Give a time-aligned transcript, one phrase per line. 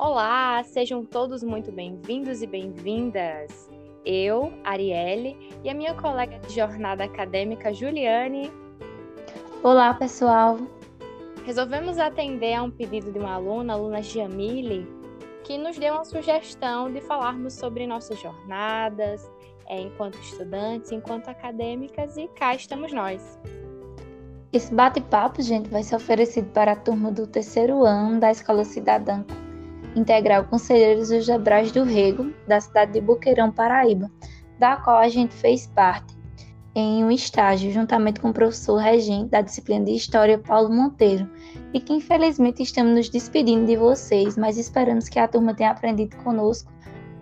[0.00, 3.68] Olá, sejam todos muito bem-vindos e bem-vindas.
[4.06, 8.48] Eu, Arielle, e a minha colega de jornada acadêmica, Juliane.
[9.60, 10.56] Olá, pessoal.
[11.44, 14.86] Resolvemos atender a um pedido de uma aluna, a aluna Giamile,
[15.42, 19.28] que nos deu uma sugestão de falarmos sobre nossas jornadas,
[19.66, 23.36] é, enquanto estudantes, enquanto acadêmicas, e cá estamos nós.
[24.52, 29.24] Esse bate-papo, gente, vai ser oferecido para a turma do terceiro ano da Escola Cidadã
[29.96, 34.10] Integral Conselheiros dos Gebrais do Rego, da cidade de Boqueirão, Paraíba,
[34.58, 36.16] da qual a gente fez parte
[36.74, 41.28] em um estágio juntamente com o professor regente da disciplina de História, Paulo Monteiro,
[41.74, 46.16] e que infelizmente estamos nos despedindo de vocês, mas esperamos que a turma tenha aprendido
[46.18, 46.72] conosco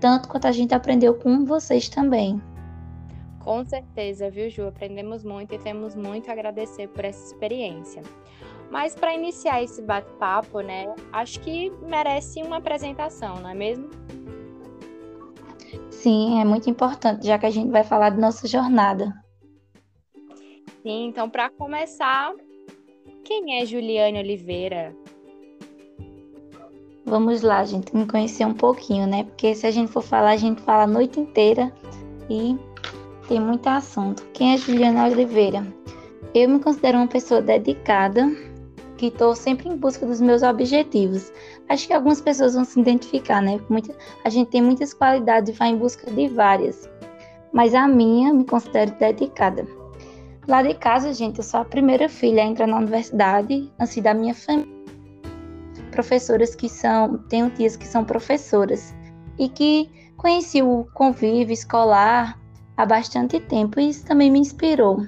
[0.01, 2.41] tanto quanto a gente aprendeu com vocês também.
[3.41, 4.67] Com certeza, viu, Ju?
[4.67, 8.03] Aprendemos muito e temos muito a agradecer por essa experiência.
[8.70, 13.89] Mas para iniciar esse bate-papo, né, acho que merece uma apresentação, não é mesmo?
[15.91, 19.12] Sim, é muito importante, já que a gente vai falar de nossa jornada.
[20.83, 22.33] Sim, então para começar,
[23.25, 24.95] quem é Juliane Oliveira?
[27.05, 29.25] Vamos lá, gente, me conhecer um pouquinho, né?
[29.25, 31.73] Porque se a gente for falar, a gente fala a noite inteira
[32.28, 32.56] e
[33.28, 34.25] tem muito assunto.
[34.33, 35.67] Quem é Juliane Oliveira?
[36.34, 38.27] Eu me considero uma pessoa dedicada,
[38.97, 41.33] que estou sempre em busca dos meus objetivos.
[41.69, 43.61] Acho que algumas pessoas vão se identificar, né?
[43.69, 43.94] Muita,
[44.25, 46.89] a gente tem muitas qualidades e vai em busca de várias.
[47.52, 49.67] Mas a minha me considero dedicada.
[50.48, 54.14] Lá de casa, gente, eu sou a primeira filha a entrar na universidade, assim, da
[54.14, 54.77] minha família.
[55.91, 58.94] Professoras que são, tenho tias que são professoras
[59.39, 62.39] e que conheci o convívio escolar
[62.77, 65.06] há bastante tempo e isso também me inspirou.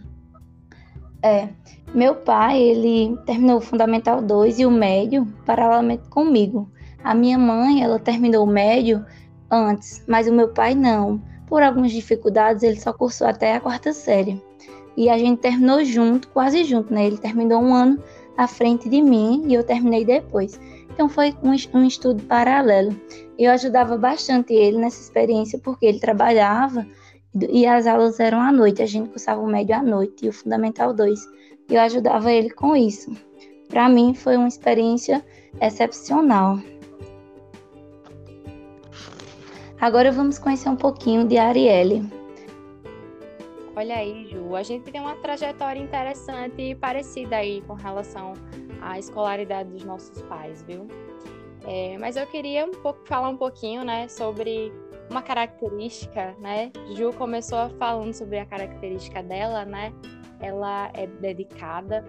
[1.23, 1.49] É,
[1.95, 6.71] meu pai, ele terminou o Fundamental 2 e o médio paralelamente comigo.
[7.03, 9.05] A minha mãe, ela terminou o médio
[9.51, 11.21] antes, mas o meu pai não.
[11.47, 14.43] Por algumas dificuldades, ele só cursou até a quarta série.
[14.97, 17.07] E a gente terminou junto, quase junto, né?
[17.07, 18.03] Ele terminou um ano
[18.37, 20.61] à frente de mim e eu terminei depois.
[20.91, 22.95] Então foi um, um estudo paralelo.
[23.39, 26.87] Eu ajudava bastante ele nessa experiência porque ele trabalhava
[27.49, 28.83] e as aulas eram à noite.
[28.83, 31.38] A gente cursava o médio à noite e o Fundamental 2
[31.69, 33.13] e eu ajudava ele com isso.
[33.69, 35.25] Para mim foi uma experiência
[35.61, 36.59] excepcional.
[39.81, 42.03] Agora vamos conhecer um pouquinho de Arielle.
[43.77, 48.33] Olha aí, Ju, a gente tem uma trajetória interessante e parecida aí com relação
[48.83, 50.89] à escolaridade dos nossos pais, viu?
[51.65, 54.73] É, mas eu queria um pouco, falar um pouquinho, né, sobre
[55.09, 56.73] uma característica, né?
[56.95, 59.93] Ju começou falando sobre a característica dela, né?
[60.41, 62.05] Ela é dedicada.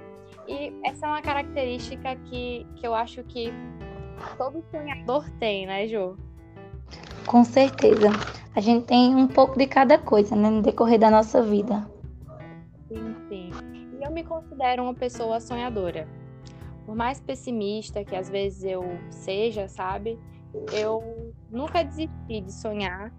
[0.48, 3.54] E essa é uma característica que, que eu acho que
[4.38, 6.18] todo sonhador tem, né, Ju?
[7.26, 8.10] Com certeza.
[8.56, 11.90] A gente tem um pouco de cada coisa, né, no decorrer da nossa vida.
[12.88, 13.52] Sim, sim.
[14.00, 16.08] E eu me considero uma pessoa sonhadora.
[16.86, 20.20] Por mais pessimista que às vezes eu seja, sabe?
[20.74, 23.14] Eu nunca desisti de sonhar,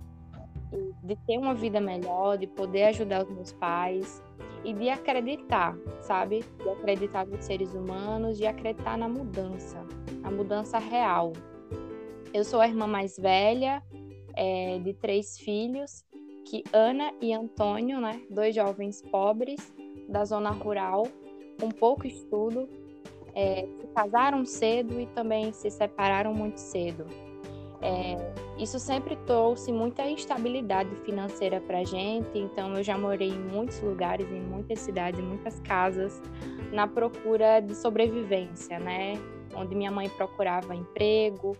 [1.05, 4.23] de ter uma vida melhor, de poder ajudar os meus pais,
[4.65, 6.45] e de acreditar, sabe?
[6.63, 9.85] De acreditar nos seres humanos, de acreditar na mudança,
[10.21, 11.33] na mudança real.
[12.33, 13.83] Eu sou a irmã mais velha
[14.35, 16.05] é, de três filhos,
[16.47, 19.73] que Ana e Antônio, né, dois jovens pobres
[20.09, 21.07] da zona rural,
[21.61, 22.69] com pouco estudo,
[23.35, 27.07] é, se casaram cedo e também se separaram muito cedo.
[27.83, 28.17] É,
[28.59, 34.31] isso sempre trouxe muita instabilidade financeira para gente, então eu já morei em muitos lugares,
[34.31, 36.21] em muitas cidades, em muitas casas,
[36.71, 39.15] na procura de sobrevivência, né?
[39.55, 41.57] Onde minha mãe procurava emprego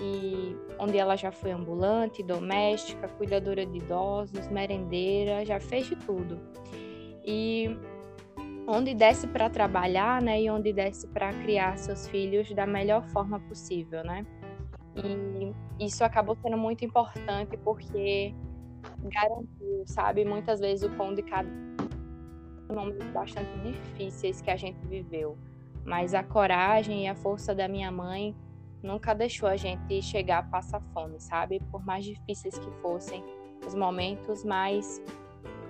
[0.00, 6.40] e onde ela já foi ambulante, doméstica, cuidadora de idosos, merendeira, já fez de tudo.
[7.24, 7.76] E
[8.66, 10.40] onde desse para trabalhar, né?
[10.40, 14.24] E onde desse para criar seus filhos da melhor forma possível, né?
[14.96, 18.34] E isso acabou sendo muito importante porque
[19.02, 21.48] garantiu, sabe, muitas vezes o pão de cada
[22.74, 25.38] momentos bastante difíceis que a gente viveu.
[25.84, 28.36] Mas a coragem e a força da minha mãe
[28.82, 31.60] nunca deixou a gente chegar a passar fome, sabe?
[31.70, 33.24] Por mais difíceis que fossem
[33.66, 35.02] os momentos, mas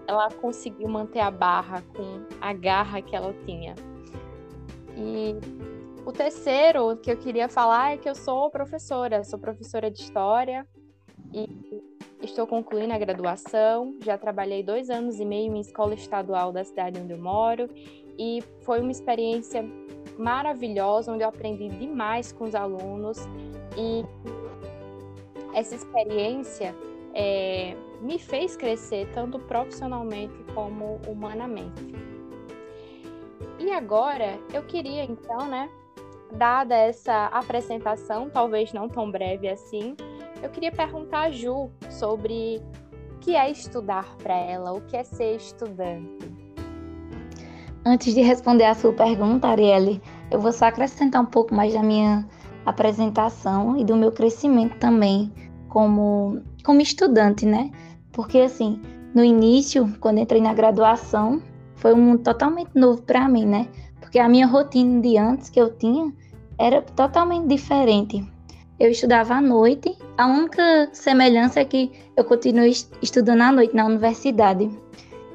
[0.07, 3.75] ela conseguiu manter a barra com a garra que ela tinha.
[4.97, 5.37] E
[6.09, 10.67] o terceiro que eu queria falar é que eu sou professora, sou professora de história
[11.35, 11.83] e
[12.23, 13.95] estou concluindo a graduação.
[14.03, 17.69] Já trabalhei dois anos e meio em escola estadual da cidade onde eu moro
[18.19, 19.63] e foi uma experiência
[20.19, 23.19] maravilhosa onde eu aprendi demais com os alunos
[23.77, 24.03] e
[25.53, 26.75] essa experiência
[27.13, 31.85] é, me fez crescer tanto profissionalmente como humanamente.
[33.59, 35.69] E agora eu queria então, né,
[36.33, 39.97] dada essa apresentação, talvez não tão breve assim,
[40.43, 42.63] eu queria perguntar a Ju sobre
[43.15, 46.31] o que é estudar para ela, o que é ser estudante.
[47.85, 51.83] Antes de responder a sua pergunta, Arielle, eu vou só acrescentar um pouco mais da
[51.83, 52.27] minha
[52.67, 55.33] apresentação e do meu crescimento também
[55.69, 57.71] como, como estudante, né?
[58.13, 58.81] Porque, assim,
[59.15, 61.43] no início, quando entrei na graduação,
[61.77, 63.69] foi um mundo totalmente novo para mim, né?
[64.09, 66.11] Porque a minha rotina de antes que eu tinha
[66.59, 68.27] era totalmente diferente.
[68.81, 72.73] Eu estudava à noite, a única semelhança é que eu continuei
[73.03, 74.71] estudando à noite na universidade.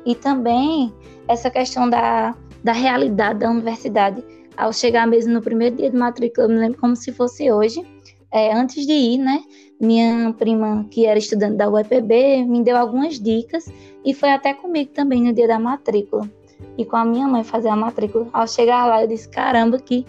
[0.08, 0.92] E também
[1.28, 4.24] essa questão da, da realidade da universidade.
[4.58, 7.86] Ao chegar mesmo no primeiro dia de matrícula, eu me lembro como se fosse hoje.
[8.31, 9.44] É, antes de ir, né,
[9.80, 13.72] minha prima, que era estudante da UEPB, me deu algumas dicas
[14.04, 16.28] e foi até comigo também no dia da matrícula.
[16.77, 18.27] E com a minha mãe fazer a matrícula.
[18.33, 20.06] Ao chegar lá, eu disse: caramba, que,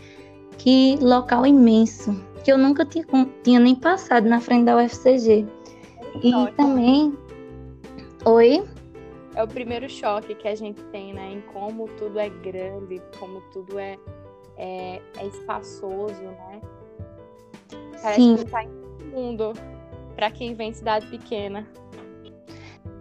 [0.58, 3.04] que local imenso, que eu nunca tinha,
[3.42, 5.46] tinha nem passado na frente da UFCG.
[6.22, 7.16] E também.
[8.24, 8.64] Oi?
[9.34, 11.32] É o primeiro choque que a gente tem, né?
[11.32, 13.98] Em como tudo é grande, como tudo é,
[14.56, 16.60] é, é espaçoso, né?
[18.00, 18.36] Parece Sim.
[18.36, 19.52] que tá em mundo
[20.14, 21.66] para quem vem de cidade pequena.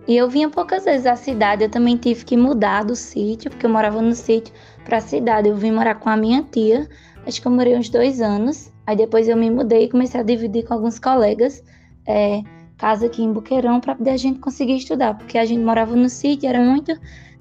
[0.08, 3.66] E eu vinha poucas vezes à cidade, eu também tive que mudar do sítio, porque
[3.66, 4.54] eu morava no sítio,
[4.84, 5.48] para a cidade.
[5.48, 6.90] Eu vim morar com a minha tia,
[7.26, 8.72] acho que eu morei uns dois anos.
[8.86, 11.64] Aí depois eu me mudei e comecei a dividir com alguns colegas
[12.06, 12.42] é,
[12.78, 16.10] casa aqui em Buqueirão para poder a gente conseguir estudar, porque a gente morava no
[16.10, 16.94] sítio, era muito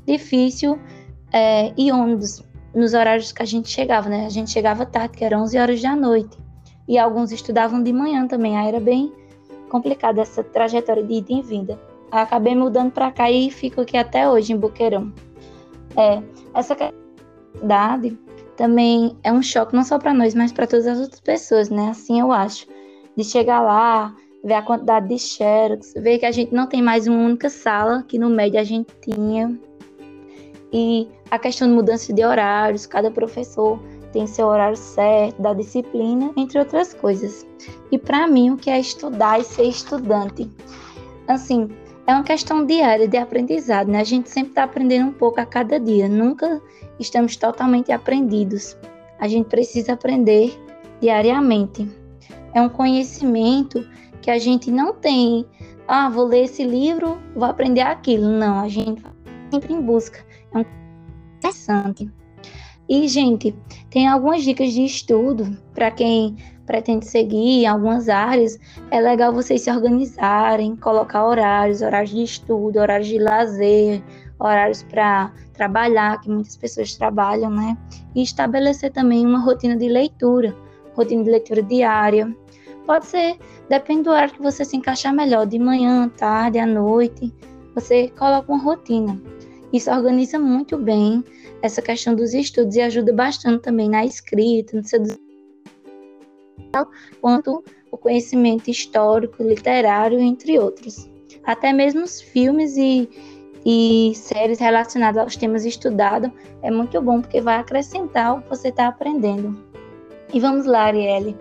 [0.07, 0.79] difícil
[1.33, 4.25] é, ir ônibus nos horários que a gente chegava, né?
[4.25, 6.39] A gente chegava tarde, que eram 11 horas da noite
[6.89, 8.57] e alguns estudavam de manhã também.
[8.57, 9.13] Aí era bem
[9.69, 11.92] complicada essa trajetória de ida e vinda.
[12.13, 15.11] Acabei mudando para cá e fico aqui até hoje em Boqueirão.
[15.97, 16.23] É,
[16.55, 16.77] essa
[17.63, 18.19] idade
[18.57, 21.89] também é um choque não só para nós, mas para todas as outras pessoas, né?
[21.89, 22.67] Assim eu acho.
[23.17, 24.15] De chegar lá,
[24.45, 28.03] ver a quantidade de xerox, ver que a gente não tem mais uma única sala,
[28.03, 29.59] que no médio a gente tinha.
[30.71, 33.79] E a questão de mudança de horários, cada professor
[34.13, 37.47] tem seu horário certo, da disciplina, entre outras coisas.
[37.91, 40.51] E para mim, o que é estudar e ser estudante?
[41.29, 41.71] Assim,
[42.07, 44.01] é uma questão diária de aprendizado, né?
[44.01, 46.61] A gente sempre está aprendendo um pouco a cada dia, nunca
[46.99, 48.77] estamos totalmente aprendidos.
[49.19, 50.59] A gente precisa aprender
[51.01, 51.89] diariamente.
[52.55, 53.87] É um conhecimento
[54.21, 55.47] que a gente não tem,
[55.87, 58.29] ah, vou ler esse livro, vou aprender aquilo.
[58.29, 59.03] Não, a gente
[59.51, 60.25] sempre em busca.
[60.53, 60.65] É um
[61.39, 62.11] interessante.
[62.89, 63.55] E, gente,
[63.91, 68.59] tem algumas dicas de estudo para quem pretende seguir em algumas áreas.
[68.91, 74.03] É legal vocês se organizarem, colocar horários, horários de estudo, horários de lazer,
[74.39, 77.77] horários para trabalhar, que muitas pessoas trabalham, né?
[78.15, 80.55] E estabelecer também uma rotina de leitura,
[80.95, 82.35] rotina de leitura diária.
[82.87, 83.39] Pode ser,
[83.69, 87.33] depende do horário que você se encaixar melhor, de manhã, tarde, à noite.
[87.75, 89.21] Você coloca uma rotina.
[89.73, 91.25] Isso organiza muito bem
[91.63, 95.03] essa questão dos estudos e ajuda bastante também na escrita, no seu
[97.21, 101.11] quanto o conhecimento histórico, literário, entre outros.
[101.45, 103.09] Até mesmo os filmes e,
[103.65, 106.31] e séries relacionadas aos temas estudados
[106.63, 109.59] é muito bom, porque vai acrescentar o que você está aprendendo.
[110.33, 111.37] E vamos lá, Arielle.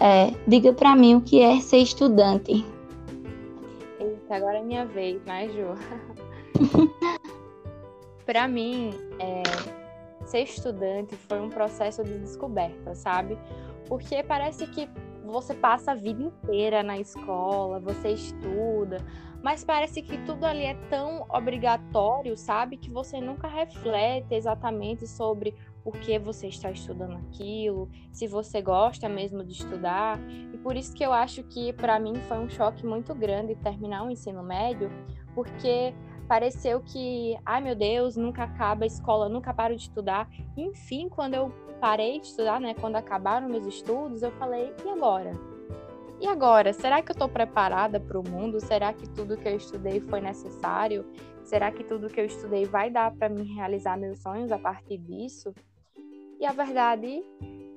[0.00, 2.64] É, diga para mim o que é ser estudante.
[3.98, 5.74] Eita, agora é minha vez, né, Ju?
[8.24, 9.42] para mim, é,
[10.24, 13.36] ser estudante foi um processo de descoberta, sabe?
[13.88, 14.88] Porque parece que
[15.24, 18.98] você passa a vida inteira na escola, você estuda,
[19.42, 22.76] mas parece que tudo ali é tão obrigatório, sabe?
[22.76, 25.54] Que você nunca reflete exatamente sobre
[25.84, 30.18] por que você está estudando aquilo, se você gosta mesmo de estudar.
[30.52, 34.04] E por isso que eu acho que para mim foi um choque muito grande terminar
[34.04, 34.90] o ensino médio,
[35.34, 35.94] porque
[36.26, 40.28] pareceu que, ai meu Deus, nunca acaba a escola, nunca paro de estudar.
[40.56, 41.50] Enfim, quando eu
[41.80, 45.32] parei de estudar, né, quando acabaram meus estudos, eu falei, e agora?
[46.20, 48.60] E agora, será que eu estou preparada para o mundo?
[48.60, 51.06] Será que tudo que eu estudei foi necessário?
[51.44, 54.98] Será que tudo que eu estudei vai dar para mim realizar meus sonhos a partir
[54.98, 55.54] disso?
[56.40, 57.22] E a verdade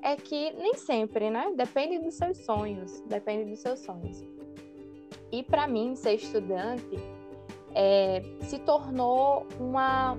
[0.01, 1.53] é que nem sempre, né?
[1.55, 4.23] Depende dos seus sonhos, depende dos seus sonhos.
[5.31, 6.99] E para mim, ser estudante
[7.73, 10.17] é, se tornou uma,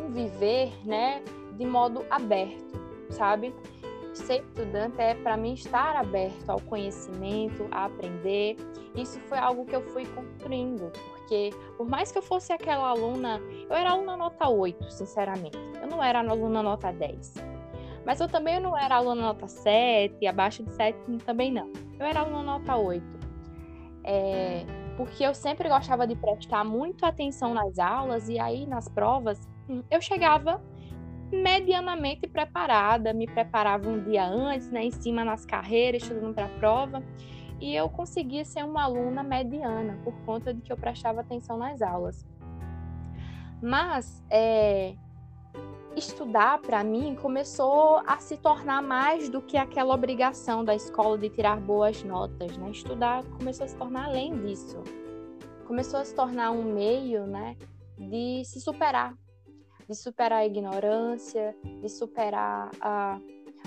[0.00, 1.22] um viver né,
[1.56, 2.80] de modo aberto,
[3.10, 3.54] sabe?
[4.16, 8.56] ser estudante é para mim estar aberto ao conhecimento, a aprender.
[8.94, 13.40] Isso foi algo que eu fui construindo, porque por mais que eu fosse aquela aluna,
[13.68, 15.58] eu era aluna nota 8, sinceramente.
[15.80, 17.34] Eu não era aluna nota 10.
[18.06, 21.72] Mas eu também não era aluna nota 7, abaixo de 7 também não.
[21.98, 23.04] Eu era aluna nota 8.
[24.04, 24.64] É,
[24.96, 29.48] porque eu sempre gostava de prestar muito atenção nas aulas e aí nas provas
[29.90, 30.62] eu chegava
[31.34, 36.58] medianamente preparada, me preparava um dia antes, né, em cima nas carreiras, estudando para a
[36.58, 37.02] prova,
[37.60, 41.82] e eu conseguia ser uma aluna mediana por conta de que eu prestava atenção nas
[41.82, 42.26] aulas.
[43.62, 44.94] Mas é,
[45.96, 51.28] estudar para mim começou a se tornar mais do que aquela obrigação da escola de
[51.28, 52.70] tirar boas notas, né?
[52.70, 54.82] Estudar começou a se tornar além disso.
[55.66, 57.56] Começou a se tornar um meio, né,
[57.96, 59.14] de se superar,
[59.88, 63.20] de superar a ignorância, de superar a,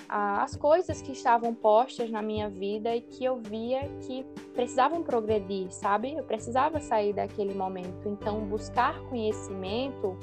[0.07, 5.03] a, as coisas que estavam postas na minha vida e que eu via que precisavam
[5.03, 6.13] progredir, sabe?
[6.13, 8.07] Eu precisava sair daquele momento.
[8.07, 10.17] Então, buscar conhecimento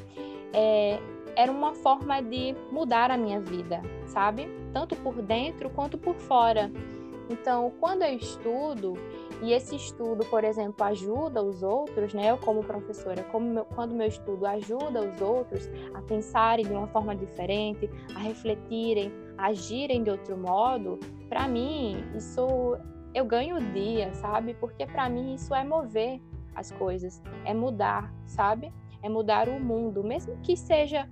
[0.53, 0.99] é,
[1.37, 4.49] era uma forma de mudar a minha vida, sabe?
[4.73, 6.71] Tanto por dentro quanto por fora.
[7.31, 8.95] Então, quando eu estudo,
[9.43, 12.31] e esse estudo, por exemplo, ajuda os outros, né?
[12.31, 16.87] Eu como professora, como meu, quando meu estudo ajuda os outros a pensarem de uma
[16.87, 22.77] forma diferente, a refletirem, a agirem de outro modo, para mim isso
[23.15, 24.55] eu ganho o dia, sabe?
[24.55, 26.21] Porque para mim isso é mover
[26.55, 28.73] as coisas, é mudar, sabe?
[29.03, 31.09] É mudar o mundo, mesmo que seja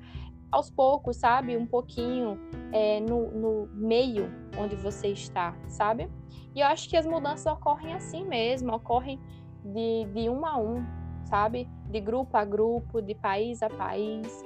[0.53, 1.57] aos poucos, sabe?
[1.57, 2.39] Um pouquinho
[2.71, 6.11] é, no, no meio onde você está, sabe?
[6.55, 9.19] E eu acho que as mudanças ocorrem assim mesmo, ocorrem
[9.65, 10.85] de, de um a um,
[11.25, 11.69] sabe?
[11.87, 14.45] De grupo a grupo, de país a país,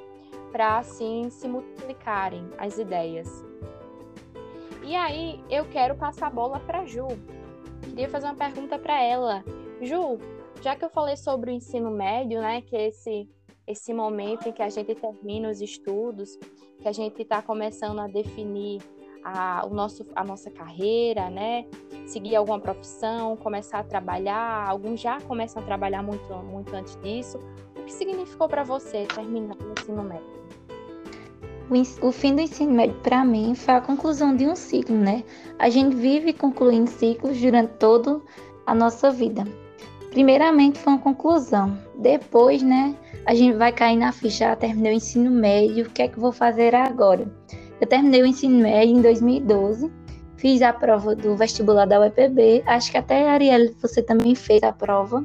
[0.52, 3.28] para assim se multiplicarem as ideias.
[4.84, 7.08] E aí eu quero passar a bola para Ju.
[7.82, 9.44] Queria fazer uma pergunta para ela.
[9.82, 10.18] Ju,
[10.62, 13.28] já que eu falei sobre o ensino médio, né, que esse
[13.66, 16.38] esse momento em que a gente termina os estudos,
[16.80, 18.80] que a gente está começando a definir
[19.24, 21.66] a, o nosso, a nossa carreira, né?
[22.06, 24.68] Seguir alguma profissão, começar a trabalhar.
[24.68, 27.38] Alguns já começam a trabalhar muito, muito antes disso.
[27.76, 30.36] O que significou para você terminar o ensino médio?
[32.00, 35.24] O fim do ensino médio, para mim, foi a conclusão de um ciclo, né?
[35.58, 38.20] A gente vive concluindo ciclos durante toda
[38.64, 39.42] a nossa vida.
[40.16, 41.76] Primeiramente, foi uma conclusão.
[41.98, 42.96] Depois, né,
[43.26, 46.18] a gente vai cair na ficha, ah, terminei o ensino médio, o que é que
[46.18, 47.30] vou fazer agora?
[47.78, 49.92] Eu terminei o ensino médio em 2012,
[50.38, 54.72] fiz a prova do vestibular da UEPB, acho que até, Ariel, você também fez a
[54.72, 55.22] prova,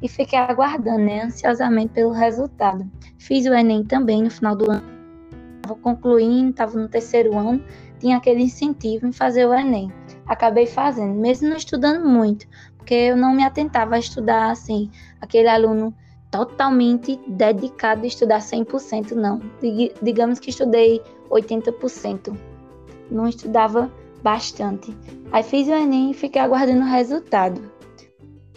[0.00, 2.90] e fiquei aguardando, né, ansiosamente pelo resultado.
[3.18, 4.84] Fiz o Enem também no final do ano,
[5.56, 7.62] estava concluindo, estava no terceiro ano,
[8.00, 9.92] tinha aquele incentivo em fazer o Enem.
[10.26, 12.46] Acabei fazendo, mesmo não estudando muito,
[12.84, 15.94] porque eu não me atentava a estudar assim, aquele aluno
[16.30, 19.40] totalmente dedicado a estudar 100%, não.
[20.02, 21.00] Digamos que estudei
[21.30, 22.36] 80%.
[23.10, 23.90] Não estudava
[24.22, 24.94] bastante.
[25.32, 27.62] Aí fiz o Enem e fiquei aguardando o resultado.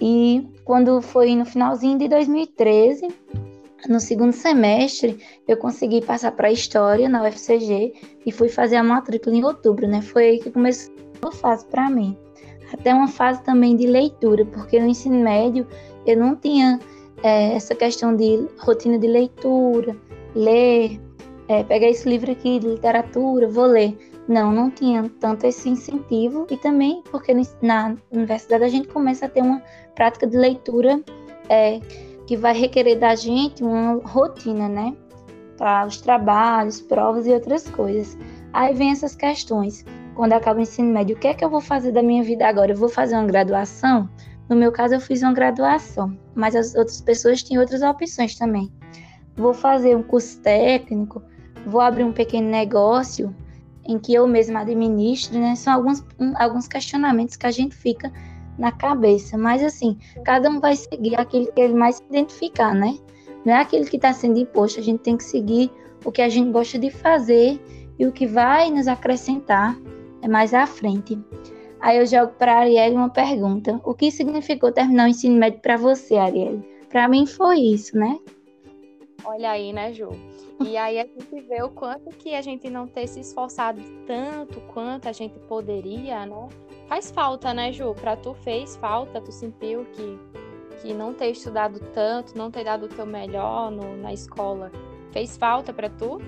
[0.02, 3.08] E quando foi no finalzinho de 2013,
[3.88, 7.94] no segundo semestre, eu consegui passar para História na UFCG
[8.26, 10.02] e fui fazer a matrícula em outubro, né?
[10.02, 12.18] Foi aí que começou a fase para mim.
[12.74, 15.66] Até uma fase também de leitura, porque no ensino médio
[16.06, 16.80] eu não tinha
[17.24, 19.96] é, essa questão de rotina de leitura,
[20.36, 21.00] ler,
[21.48, 23.98] é, pegar esse livro aqui de literatura, vou ler.
[24.28, 29.30] Não, não tinha tanto esse incentivo e também porque na universidade a gente começa a
[29.30, 29.62] ter uma
[29.96, 31.02] prática de leitura
[31.48, 31.80] é,
[32.26, 34.94] que vai requerer da gente uma rotina, né?
[35.58, 38.18] Para os trabalhos, provas e outras coisas.
[38.52, 39.86] Aí vem essas questões.
[40.18, 42.48] Quando acaba o ensino médio, o que é que eu vou fazer da minha vida
[42.48, 42.72] agora?
[42.72, 44.10] Eu vou fazer uma graduação?
[44.50, 48.74] No meu caso, eu fiz uma graduação, mas as outras pessoas têm outras opções também.
[49.36, 51.22] Vou fazer um curso técnico,
[51.68, 53.36] vou abrir um pequeno negócio
[53.86, 55.56] em que eu mesma administro, né?
[55.56, 56.04] São alguns,
[56.38, 58.12] alguns questionamentos que a gente fica
[58.58, 62.98] na cabeça, mas assim, cada um vai seguir aquilo que ele mais se identificar, né?
[63.46, 65.70] Não é aquilo que está sendo imposto, a gente tem que seguir
[66.04, 67.62] o que a gente gosta de fazer
[68.00, 69.78] e o que vai nos acrescentar
[70.28, 71.20] mais à frente.
[71.80, 75.60] Aí eu jogo para a Arielle uma pergunta: O que significou terminar o ensino médio
[75.60, 76.64] para você, Arielle?
[76.90, 78.18] Para mim foi isso, né?
[79.26, 80.10] Olha aí, né, Ju?
[80.66, 84.60] E aí a gente vê o quanto que a gente não ter se esforçado tanto
[84.74, 86.50] quanto a gente poderia, né?
[86.88, 87.94] Faz falta, né, Ju?
[87.94, 90.20] Para tu fez falta, tu sentiu que,
[90.82, 94.72] que não ter estudado tanto, não ter dado o teu melhor no, na escola,
[95.12, 96.20] fez falta para tu?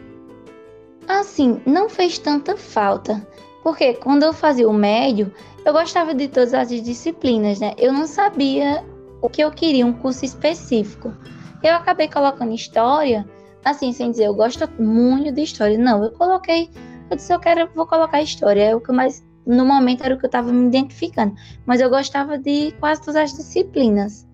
[1.07, 3.25] Assim, não fez tanta falta.
[3.63, 5.31] Porque quando eu fazia o médio,
[5.65, 7.73] eu gostava de todas as disciplinas, né?
[7.77, 8.83] Eu não sabia
[9.21, 11.13] o que eu queria, um curso específico.
[11.61, 13.27] Eu acabei colocando história,
[13.63, 15.77] assim, sem dizer, eu gosto muito de história.
[15.77, 16.69] Não, eu coloquei,
[17.09, 18.63] eu disse, eu quero, vou colocar história.
[18.63, 21.35] É o que mais, no momento era o que eu estava me identificando.
[21.65, 24.27] Mas eu gostava de quase todas as disciplinas.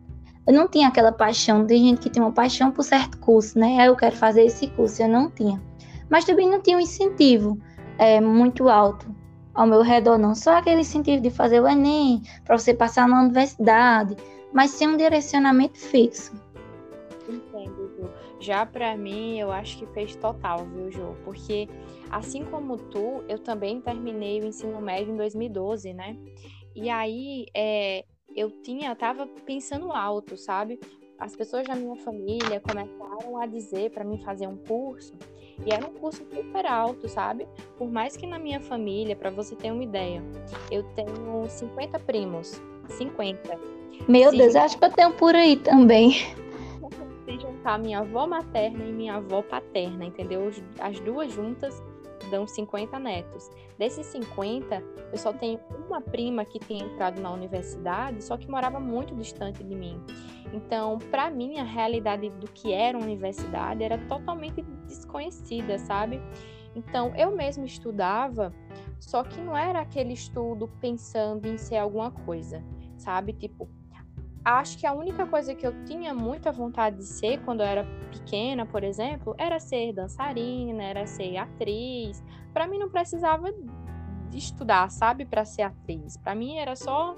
[0.48, 3.80] Eu não tinha aquela paixão, tem gente que tem uma paixão por certo curso, né?
[3.80, 5.60] Aí eu quero fazer esse curso, eu não tinha.
[6.08, 7.58] Mas também não tinha um incentivo
[7.98, 9.08] é, muito alto
[9.54, 10.36] ao meu redor, não.
[10.36, 14.16] Só aquele incentivo de fazer o Enem, para você passar na universidade,
[14.54, 16.34] mas sem um direcionamento fixo.
[17.28, 18.10] Entendo, Ju.
[18.40, 21.16] Já para mim, eu acho que fez total, viu, Ju?
[21.24, 21.68] Porque
[22.12, 26.18] assim como tu, eu também terminei o ensino médio em 2012, né?
[26.76, 28.04] E aí, é,
[28.36, 30.80] eu tinha, tava pensando alto, sabe?
[31.18, 35.14] As pessoas da minha família começaram a dizer para mim fazer um curso
[35.66, 37.48] e era um curso super alto, sabe?
[37.78, 40.22] Por mais que na minha família, para você ter uma ideia,
[40.70, 42.62] eu tenho 50 primos.
[42.90, 43.58] 50.
[44.08, 44.66] Meu Se Deus, juntar...
[44.66, 46.12] acho que eu tenho por aí também.
[47.26, 50.52] Se juntar minha avó materna e minha avó paterna, entendeu?
[50.80, 51.82] As duas juntas
[52.30, 53.50] dão 50 netos.
[53.78, 58.80] Desses 50, eu só tenho uma prima que tem entrado na universidade, só que morava
[58.80, 60.02] muito distante de mim.
[60.54, 66.22] Então, para mim, a realidade do que era uma universidade era totalmente desconhecida, sabe?
[66.76, 68.54] Então, eu mesma estudava,
[69.00, 72.64] só que não era aquele estudo pensando em ser alguma coisa,
[72.98, 73.34] sabe?
[73.34, 73.70] Tipo,
[74.46, 77.84] acho que a única coisa que eu tinha muita vontade de ser quando eu era
[78.12, 82.24] pequena, por exemplo, era ser dançarina, era ser atriz.
[82.54, 83.52] Para mim não precisava
[84.30, 86.16] de estudar, sabe, para ser atriz.
[86.18, 87.18] Para mim era só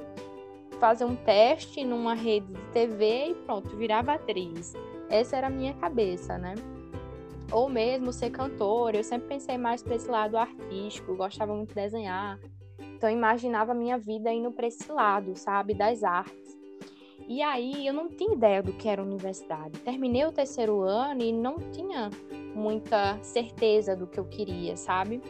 [0.80, 4.74] fazer um teste numa rede de TV e pronto, virava atriz.
[5.10, 6.56] Essa era a minha cabeça, né?
[7.52, 8.98] Ou mesmo ser cantora.
[8.98, 12.40] Eu sempre pensei mais para esse lado artístico, gostava muito de desenhar.
[12.80, 16.47] Então imaginava a minha vida indo para esse lado, sabe, das artes.
[17.28, 19.80] E aí eu não tinha ideia do que era universidade.
[19.80, 22.10] Terminei o terceiro ano e não tinha
[22.56, 25.22] muita certeza do que eu queria, sabe?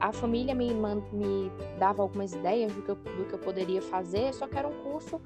[0.00, 0.72] a família me,
[1.12, 4.68] me dava algumas ideias do que, eu, do que eu poderia fazer, só que era
[4.68, 5.20] um curso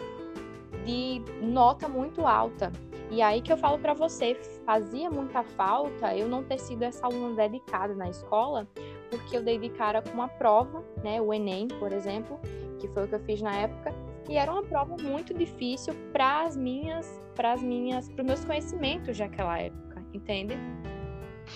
[0.85, 2.73] de nota muito alta.
[3.11, 4.35] E aí que eu falo para você,
[4.67, 8.69] fazia muita falta eu não ter sido essa aluna dedicada na escola,
[9.11, 12.39] porque eu dei de cara com uma prova, né, o ENEM, por exemplo,
[12.79, 13.95] que foi o que eu fiz na época,
[14.29, 18.45] e era uma prova muito difícil para as minhas, para as minhas, para os meus
[18.45, 20.55] conhecimentos daquela época, entende?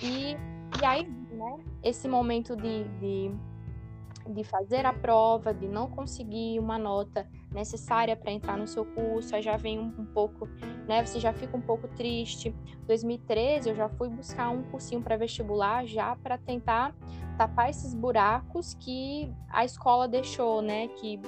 [0.02, 0.37] E,
[0.80, 1.06] e aí
[1.42, 1.58] né?
[1.82, 3.35] Esse momento de, de,
[4.32, 9.35] de fazer a prova, de não conseguir uma nota necessária para entrar no seu curso,
[9.35, 10.46] aí já vem um, um, pouco,
[10.87, 11.04] né?
[11.04, 12.54] Você já fica um pouco triste.
[12.87, 16.94] 2013 eu já fui buscar um cursinho para vestibular já para tentar
[17.37, 20.88] tapar esses buracos que a escola deixou, né?
[20.88, 21.20] Que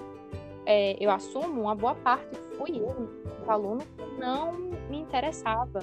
[0.66, 3.08] é, eu assumo uma boa parte fui eu,
[3.46, 4.52] o aluno, que não
[4.88, 5.80] me interessava.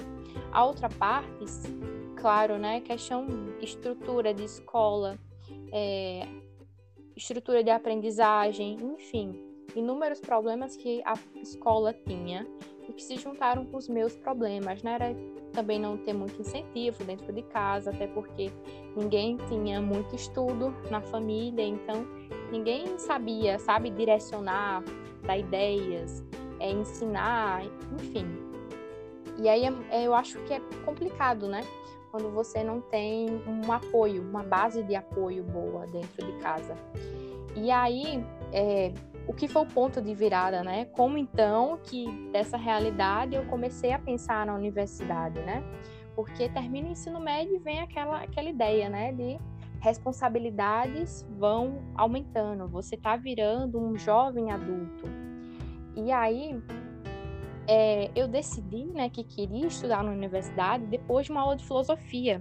[0.50, 1.44] A outra parte
[2.16, 2.80] claro, né?
[2.80, 3.26] Questão
[3.60, 5.18] estrutura de escola,
[5.72, 6.26] é,
[7.16, 9.40] estrutura de aprendizagem, enfim,
[9.74, 12.46] inúmeros problemas que a escola tinha
[12.88, 14.94] e que se juntaram com os meus problemas, né?
[14.94, 15.16] Era
[15.52, 18.50] também não ter muito incentivo dentro de casa, até porque
[18.96, 22.06] ninguém tinha muito estudo na família, então
[22.52, 24.84] ninguém sabia, sabe, direcionar,
[25.22, 26.22] dar ideias,
[26.60, 28.26] é, ensinar, enfim.
[29.38, 31.62] E aí é, eu acho que é complicado, né?
[32.12, 36.76] quando você não tem um apoio, uma base de apoio boa dentro de casa.
[37.56, 38.92] E aí, é,
[39.26, 40.84] o que foi o ponto de virada, né?
[40.92, 45.64] Como então que dessa realidade eu comecei a pensar na universidade, né?
[46.14, 49.10] Porque termina o ensino médio e vem aquela, aquela ideia, né?
[49.12, 49.40] De
[49.82, 55.04] responsabilidades vão aumentando, você tá virando um jovem adulto.
[55.96, 56.62] E aí,
[57.66, 62.40] é, eu decidi né, que queria estudar na universidade depois de uma aula de filosofia,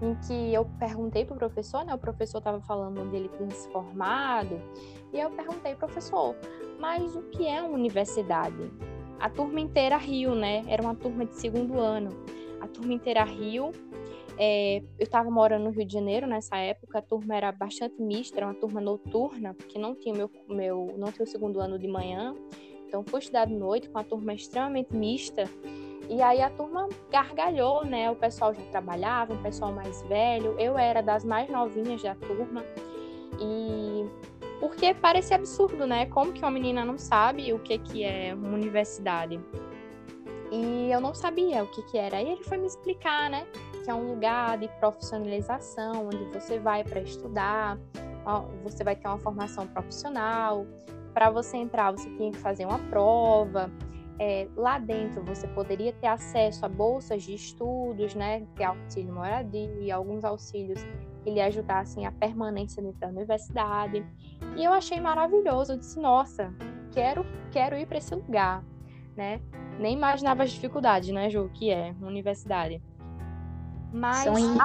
[0.00, 3.70] em que eu perguntei para o professor, né, o professor estava falando dele ter se
[3.70, 4.58] formado,
[5.12, 6.34] e eu perguntei, professor,
[6.80, 8.72] mas o que é uma universidade?
[9.20, 10.62] A turma inteira riu, né?
[10.66, 12.10] Era uma turma de segundo ano.
[12.60, 13.72] A turma inteira riu.
[14.38, 18.38] É, eu estava morando no Rio de Janeiro nessa época, a turma era bastante mista,
[18.38, 21.88] era uma turma noturna, porque não tinha meu, meu não tinha o segundo ano de
[21.88, 22.34] manhã.
[22.86, 25.44] Então, fui estudar de noite com uma turma extremamente mista.
[26.08, 28.10] E aí a turma gargalhou, né?
[28.10, 30.54] O pessoal já trabalhava, o pessoal mais velho.
[30.58, 32.64] Eu era das mais novinhas da turma.
[33.40, 34.06] E
[34.60, 36.06] porque parece absurdo, né?
[36.06, 39.40] Como que uma menina não sabe o que, que é uma universidade?
[40.50, 42.22] E eu não sabia o que, que era.
[42.22, 43.46] E ele foi me explicar, né?
[43.86, 47.78] Que é um lugar de profissionalização, onde você vai para estudar,
[48.64, 50.66] você vai ter uma formação profissional.
[51.14, 53.70] Para você entrar, você tinha que fazer uma prova.
[54.18, 59.94] É, lá dentro você poderia ter acesso a bolsas de estudos, né, é auxílio moradia,
[59.94, 60.84] alguns auxílios
[61.22, 64.04] que lhe ajudassem a permanência dentro da universidade.
[64.56, 66.52] E eu achei maravilhoso, eu disse, nossa,
[66.90, 68.64] quero, quero ir para esse lugar,
[69.16, 69.40] né?
[69.78, 72.82] Nem imaginava as dificuldades, né, Ju, que é uma universidade.
[73.92, 74.58] Mas são, in...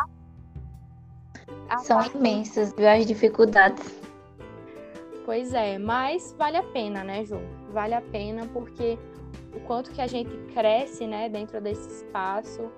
[1.69, 1.77] a...
[1.79, 2.17] São parte...
[2.17, 4.01] imensas as dificuldades.
[5.25, 7.39] Pois é, mas vale a pena, né, Ju?
[7.71, 8.97] Vale a pena porque
[9.55, 12.69] o quanto que a gente cresce, né, dentro desse espaço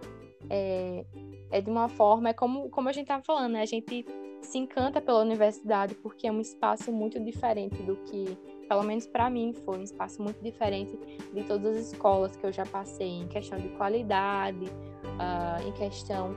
[0.49, 1.05] é,
[1.51, 3.61] é de uma forma, é como, como a gente estava falando, né?
[3.61, 4.05] A gente
[4.41, 9.29] se encanta pela universidade porque é um espaço muito diferente do que, pelo menos para
[9.29, 10.97] mim, foi um espaço muito diferente
[11.33, 16.35] de todas as escolas que eu já passei em questão de qualidade, uh, em questão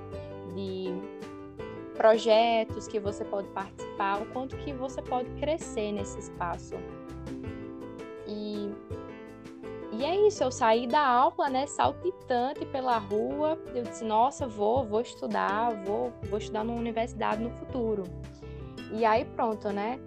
[0.54, 0.86] de
[1.94, 6.74] projetos que você pode participar, o quanto que você pode crescer nesse espaço.
[8.26, 8.70] E
[9.98, 13.58] e é isso, eu saí da aula, né, saltitante pela rua.
[13.74, 18.02] Eu disse, nossa, vou, vou estudar, vou, vou estudar numa universidade no futuro.
[18.92, 19.98] E aí pronto, né?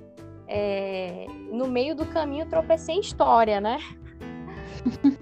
[0.52, 3.78] É, no meio do caminho tropecei em história, né?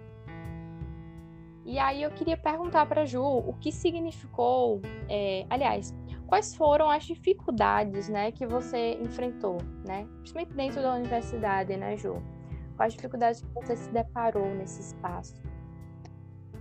[1.66, 5.94] e aí eu queria perguntar para Ju o que significou, é, aliás,
[6.28, 12.24] quais foram as dificuldades, né, que você enfrentou, né, principalmente dentro da universidade, né, Ju?
[12.78, 15.36] Quais dificuldades você se deparou nesse espaço?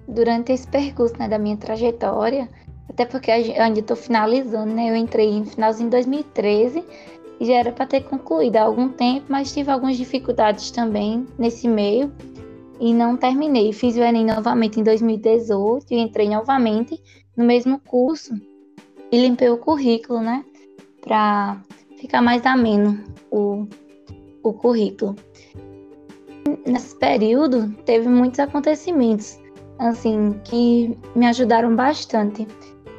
[0.09, 2.48] Durante esse percurso né, da minha trajetória,
[2.88, 4.90] até porque eu ainda estou finalizando, né?
[4.90, 6.85] Eu entrei em finalzinho de 2013
[7.40, 11.68] e já era para ter concluído há algum tempo, mas tive algumas dificuldades também nesse
[11.68, 12.12] meio
[12.81, 13.72] e não terminei.
[13.72, 17.01] Fiz o Enem novamente em 2018 e entrei novamente
[17.37, 18.35] no mesmo curso
[19.12, 20.44] e limpei o currículo, né?
[21.01, 21.61] Para
[21.99, 23.66] ficar mais ameno o,
[24.42, 25.14] o currículo
[26.66, 29.38] nesse período teve muitos acontecimentos
[29.79, 32.46] assim que me ajudaram bastante.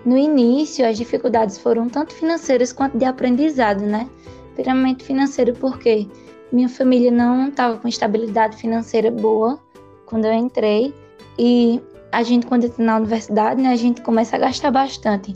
[0.07, 4.09] No início, as dificuldades foram tanto financeiras quanto de aprendizado, né?
[4.55, 6.07] Primeiramente financeiro porque
[6.49, 9.59] minha família não estava com estabilidade financeira boa
[10.05, 10.93] quando eu entrei
[11.37, 15.35] e a gente quando entra na universidade, né, a gente começa a gastar bastante.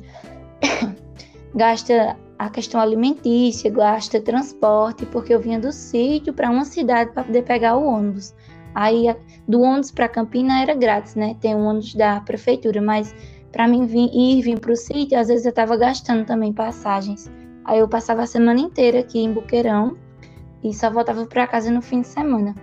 [1.54, 7.26] Gasta a questão alimentícia, gasta transporte, porque eu vinha do sítio para uma cidade para
[7.26, 8.34] poder pegar o ônibus.
[8.74, 9.14] Aí
[9.46, 11.36] do ônibus para Campina era grátis, né?
[11.42, 13.14] Tem um ônibus da prefeitura, mas
[13.52, 16.54] para mim vir, ir e vir para o sítio, às vezes eu estava gastando também
[16.54, 17.32] passagens.
[17.66, 19.98] Aí eu passava a semana inteira aqui em Buqueirão
[20.64, 22.56] e só voltava para casa no fim de semana.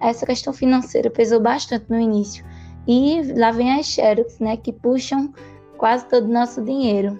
[0.00, 2.44] Essa questão financeira pesou bastante no início.
[2.86, 5.32] E lá vem as Xerox, né, que puxam
[5.76, 7.18] quase todo o nosso dinheiro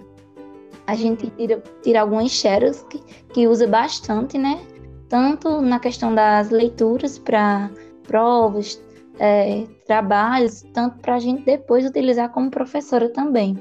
[0.87, 2.99] a gente tira, tira algumas xerox que,
[3.33, 4.65] que usa bastante, né?
[5.09, 7.69] Tanto na questão das leituras para
[8.07, 8.81] provas,
[9.19, 13.57] é, trabalhos, tanto para a gente depois utilizar como professora também.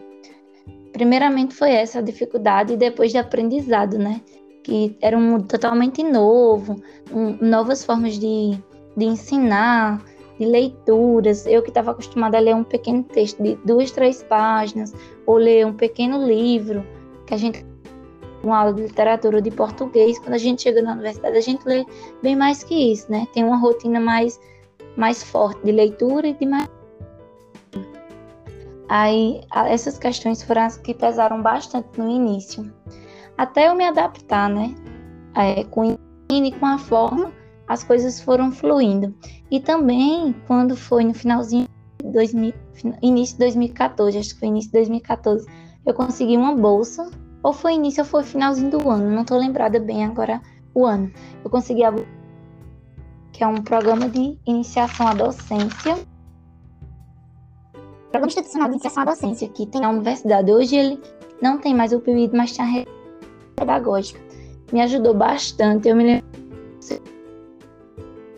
[0.92, 4.20] Primeiramente foi essa a dificuldade e depois de aprendizado, né?
[4.64, 6.80] Que era um mundo totalmente novo,
[7.12, 8.58] um, novas formas de,
[8.96, 10.02] de ensinar,
[10.38, 11.46] de leituras.
[11.46, 14.94] Eu que estava acostumada a ler um pequeno texto de duas, três páginas,
[15.26, 16.84] ou ler um pequeno livro,
[17.26, 17.64] que a gente
[18.46, 21.84] uma aula de literatura de português, quando a gente chega na universidade, a gente lê
[22.22, 23.26] bem mais que isso, né?
[23.32, 24.40] Tem uma rotina mais,
[24.96, 26.68] mais forte de leitura e de mais.
[28.88, 32.72] Aí, essas questões foram as que pesaram bastante no início.
[33.37, 34.74] Até eu me adaptar, né?
[35.35, 35.96] É, com
[36.28, 37.32] e com a forma,
[37.68, 39.14] as coisas foram fluindo.
[39.50, 41.68] E também, quando foi no finalzinho
[42.02, 42.54] de 2000,
[43.02, 45.46] início de 2014, acho que foi início de 2014,
[45.85, 47.11] eu consegui uma bolsa,
[47.42, 50.40] ou foi início ou foi finalzinho do ano, não estou lembrada bem agora
[50.74, 51.11] o ano.
[51.44, 51.92] Eu consegui a
[53.37, 55.94] que é um programa de iniciação à docência.
[58.11, 60.51] Programa institucional de iniciação à docência, que tem na universidade.
[60.51, 61.01] Hoje ele
[61.42, 62.90] não tem mais o PIB, mas tem a rede
[63.55, 64.18] pedagógica.
[64.72, 65.87] Me ajudou bastante.
[65.87, 66.27] Eu me lembro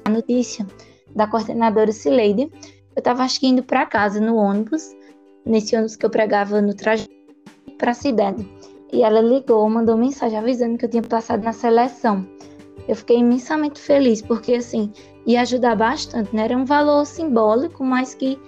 [0.05, 0.67] a notícia
[1.15, 2.51] da coordenadora Cileide.
[2.97, 4.97] Eu estava acho que indo para casa no ônibus,
[5.47, 7.09] nesse ônibus que eu pregava no trajeto
[7.79, 8.45] para a cidade.
[8.93, 12.27] E ela ligou, mandou mensagem avisando que eu tinha passado na seleção.
[12.89, 14.91] Eu fiquei imensamente feliz, porque assim,
[15.27, 16.45] ia ajudar bastante, né?
[16.45, 18.41] Era um valor simbólico, mas que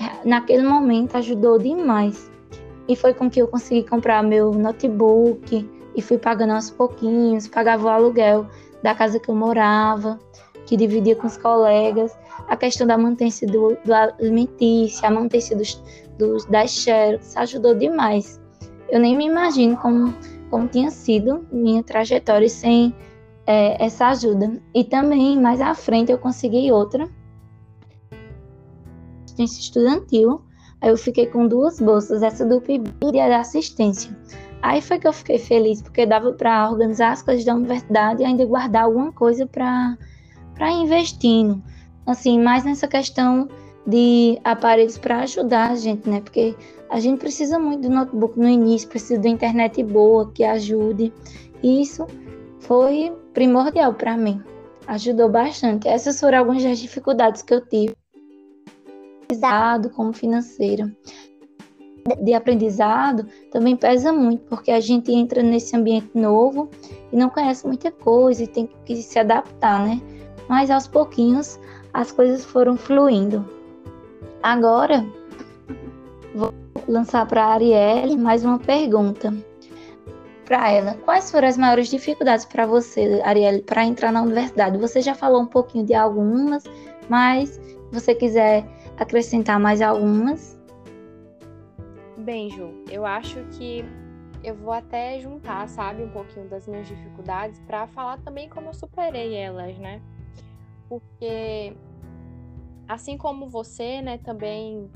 [0.00, 2.30] eh, naquele momento ajudou demais.
[2.88, 7.86] E foi com que eu consegui comprar meu notebook e fui pagando aos pouquinhos, pagava
[7.86, 8.46] o aluguel
[8.82, 10.18] da casa que eu morava,
[10.66, 12.16] que dividia com os colegas,
[12.48, 15.82] a questão da mantença do, do alimentício, a mantença dos,
[16.18, 18.40] dos, das xerox, ajudou demais.
[18.90, 20.14] Eu nem me imagino como
[20.54, 22.94] como tinha sido minha trajetória sem
[23.46, 24.60] é, essa ajuda.
[24.74, 27.08] E também, mais à frente, eu consegui outra
[29.24, 30.42] assistência estudantil.
[30.80, 34.16] Aí eu fiquei com duas bolsas, essa do PIB e a da assistência.
[34.62, 38.24] Aí foi que eu fiquei feliz, porque dava para organizar as coisas da universidade e
[38.24, 39.96] ainda guardar alguma coisa para
[40.72, 41.62] investindo.
[42.06, 43.48] Assim, mais nessa questão
[43.86, 46.20] de aparelhos para ajudar a gente, né?
[46.20, 46.54] Porque
[46.88, 51.12] a gente precisa muito do notebook no início, precisa da internet boa que ajude.
[51.62, 52.06] E isso
[52.60, 54.42] foi primordial para mim.
[54.86, 55.88] Ajudou bastante.
[55.88, 57.94] Essas foram algumas das dificuldades que eu tive
[59.94, 60.90] como financeira
[62.22, 66.68] de aprendizado também pesa muito, porque a gente entra nesse ambiente novo
[67.10, 70.00] e não conhece muita coisa e tem que se adaptar, né?
[70.48, 71.58] Mas aos pouquinhos
[71.92, 73.48] as coisas foram fluindo.
[74.42, 75.04] Agora
[76.34, 76.52] vou
[76.86, 79.32] lançar para a Arielle mais uma pergunta
[80.44, 80.94] para ela.
[81.04, 84.78] Quais foram as maiores dificuldades para você, Arielle, para entrar na universidade?
[84.78, 86.64] Você já falou um pouquinho de algumas,
[87.08, 88.64] mas você quiser
[88.96, 90.58] acrescentar mais algumas.
[92.18, 93.84] Bem, Ju, eu acho que
[94.42, 98.74] eu vou até juntar, sabe, um pouquinho das minhas dificuldades para falar também como eu
[98.74, 100.00] superei elas, né?
[100.88, 101.74] Porque
[102.86, 104.90] assim como você, né, também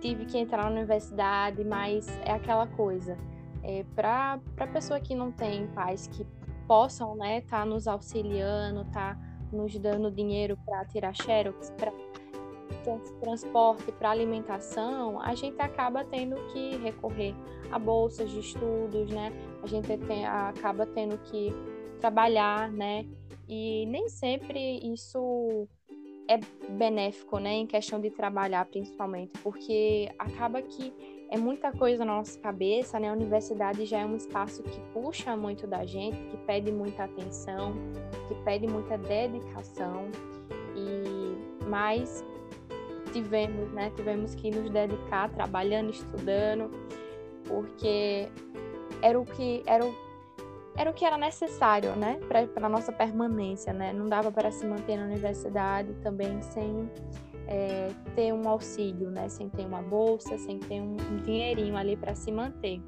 [0.00, 3.16] tive que entrar na universidade, mas é aquela coisa.
[3.62, 6.26] É, para a pessoa que não tem pais que
[6.66, 9.16] possam, né, tá nos auxiliando, tá
[9.52, 11.92] nos dando dinheiro para tirar xerox, para
[13.20, 17.34] transporte para alimentação, a gente acaba tendo que recorrer
[17.70, 19.32] a bolsas de estudos, né?
[19.62, 21.52] A gente tem, acaba tendo que
[22.00, 23.06] trabalhar, né?
[23.48, 25.68] E nem sempre isso
[26.28, 26.38] é
[26.72, 27.52] benéfico, né?
[27.54, 30.92] Em questão de trabalhar, principalmente, porque acaba que
[31.32, 33.08] é muita coisa na nossa cabeça, né?
[33.08, 37.72] A universidade já é um espaço que puxa muito da gente, que pede muita atenção,
[38.28, 40.10] que pede muita dedicação.
[40.76, 42.22] E mais
[43.14, 43.90] tivemos, né?
[43.96, 46.70] Tivemos que nos dedicar trabalhando, estudando,
[47.48, 48.28] porque
[49.00, 49.94] era o que era o,
[50.76, 52.20] era o que era necessário, né,
[52.54, 53.90] para nossa permanência, né?
[53.90, 56.90] Não dava para se manter na universidade também sem
[57.46, 59.28] é, ter um auxílio, né?
[59.28, 62.80] Sem ter uma bolsa, sem ter um, dinheirinho ali para se manter.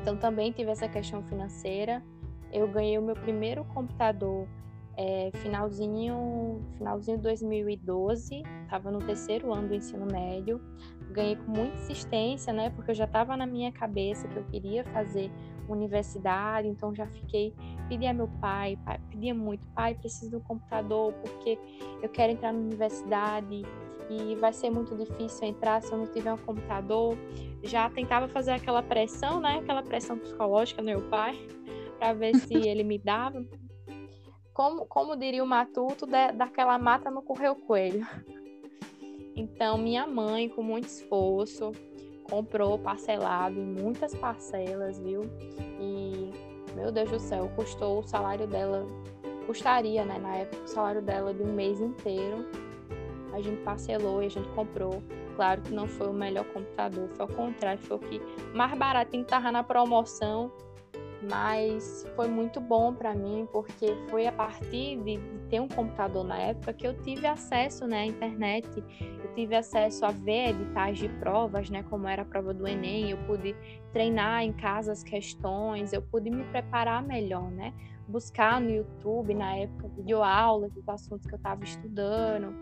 [0.00, 2.02] Então também tive essa questão financeira.
[2.52, 4.46] Eu ganhei o meu primeiro computador
[4.96, 10.60] é, finalzinho, finalzinho de 2012, estava no terceiro ano do ensino médio,
[11.12, 14.84] ganhei com muita insistência, né, porque eu já estava na minha cabeça que eu queria
[14.84, 15.30] fazer
[15.68, 17.54] universidade, então já fiquei,
[17.88, 21.58] pedi a meu pai, pai pedia muito, pai, preciso de um computador porque
[22.02, 23.62] eu quero entrar na universidade
[24.10, 27.16] e vai ser muito difícil entrar se eu não tiver um computador.
[27.62, 31.38] Já tentava fazer aquela pressão, né, aquela pressão psicológica no meu pai,
[31.98, 33.44] para ver se ele me dava,
[34.52, 38.06] como, como diria o matuto, de, daquela mata não correu coelho.
[39.34, 41.72] Então, minha mãe, com muito esforço,
[42.32, 45.20] comprou parcelado em muitas parcelas, viu?
[45.78, 46.30] E,
[46.74, 48.86] meu Deus do céu, custou o salário dela,
[49.46, 52.46] custaria, né, na época, o salário dela de um mês inteiro.
[53.34, 55.02] A gente parcelou e a gente comprou.
[55.36, 58.18] Claro que não foi o melhor computador, foi ao contrário, foi o que
[58.54, 60.50] mais baratinho tava na promoção
[61.30, 66.38] mas foi muito bom para mim porque foi a partir de, ter um computador na
[66.38, 68.66] época que eu tive acesso né, à internet,
[69.00, 73.10] eu tive acesso a ver editais de provas, né, como era a prova do Enem,
[73.10, 73.54] eu pude
[73.92, 77.74] treinar em casa as questões, eu pude me preparar melhor, né,
[78.08, 82.54] buscar no YouTube na época videoaulas dos assuntos que eu estava estudando.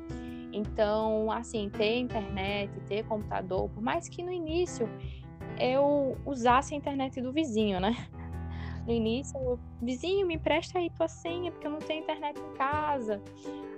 [0.52, 4.88] Então, assim, ter internet, ter computador, por mais que no início
[5.58, 7.94] eu usasse a internet do vizinho, né?
[8.86, 12.56] No início, o vizinho me empresta aí tua senha, porque eu não tenho internet em
[12.56, 13.20] casa.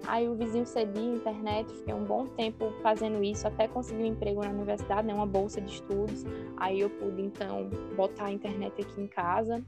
[0.07, 4.07] Aí o vizinho cedia a internet, fiquei um bom tempo fazendo isso, até conseguir um
[4.07, 6.25] emprego na universidade, né, uma bolsa de estudos.
[6.57, 9.65] Aí eu pude, então, botar a internet aqui em casa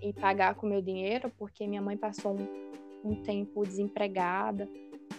[0.00, 4.68] e pagar com meu dinheiro, porque minha mãe passou um, um tempo desempregada,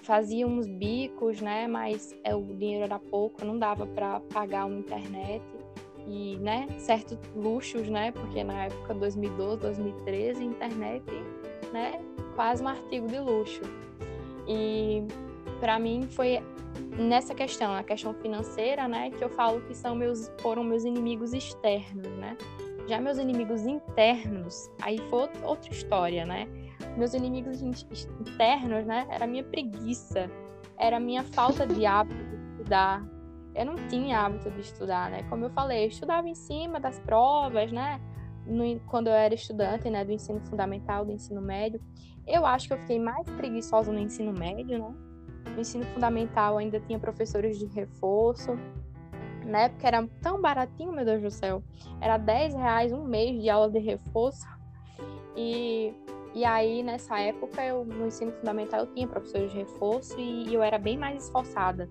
[0.03, 4.79] fazia uns bicos, né, mas é, o dinheiro era pouco, não dava para pagar uma
[4.79, 5.43] internet
[6.07, 11.03] e, né, certos luxos, né, porque na época 2012, 2013, internet,
[11.71, 11.99] né,
[12.35, 13.61] quase um artigo de luxo.
[14.47, 15.03] E
[15.59, 16.39] para mim foi
[16.97, 21.33] nessa questão, a questão financeira, né, que eu falo que são meus foram meus inimigos
[21.33, 22.37] externos, né?
[22.87, 26.47] Já meus inimigos internos, aí foi outra história, né?
[26.95, 30.29] Meus inimigos internos, né, era a minha preguiça,
[30.77, 33.14] era a minha falta de hábito de estudar,
[33.55, 35.23] eu não tinha hábito de estudar, né?
[35.29, 37.99] Como eu falei, eu estudava em cima das provas, né?
[38.45, 41.81] no, quando eu era estudante, né, do ensino fundamental, do ensino médio,
[42.27, 44.95] eu acho que eu fiquei mais preguiçosa no ensino médio, né?
[45.53, 48.57] No ensino fundamental ainda tinha professores de reforço,
[49.45, 51.63] na época era tão baratinho, meu Deus do céu.
[52.01, 54.45] Era 10 reais um mês de aula de reforço.
[55.37, 55.93] E,
[56.35, 60.53] e aí, nessa época, eu, no ensino fundamental, eu tinha professores de reforço e, e
[60.53, 61.89] eu era bem mais esforçada.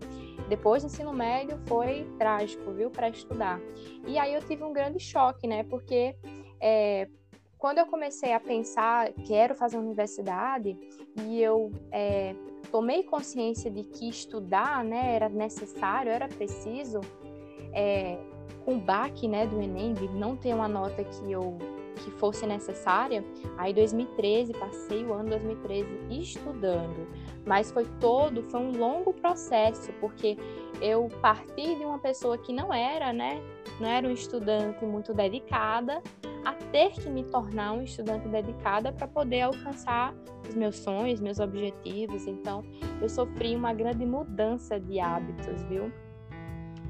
[0.50, 3.59] Depois do ensino médio, foi trágico, viu, para estudar.
[4.07, 5.64] E aí eu tive um grande choque, né?
[5.64, 6.14] Porque
[6.61, 7.09] é,
[7.57, 10.76] quando eu comecei a pensar, quero fazer universidade,
[11.26, 12.35] e eu é,
[12.70, 17.00] tomei consciência de que estudar né, era necessário, era preciso,
[17.72, 18.18] é,
[18.66, 21.57] com o baque né, do Enem, de não ter uma nota que eu
[21.94, 23.24] que fosse necessária,
[23.57, 27.07] aí 2013, passei o ano 2013 estudando,
[27.46, 30.37] mas foi todo, foi um longo processo, porque
[30.80, 33.42] eu parti de uma pessoa que não era, né,
[33.80, 36.02] não era um estudante muito dedicada,
[36.44, 40.14] a ter que me tornar um estudante dedicada para poder alcançar
[40.46, 42.26] os meus sonhos, meus objetivos.
[42.26, 42.62] Então,
[43.00, 45.90] eu sofri uma grande mudança de hábitos, viu?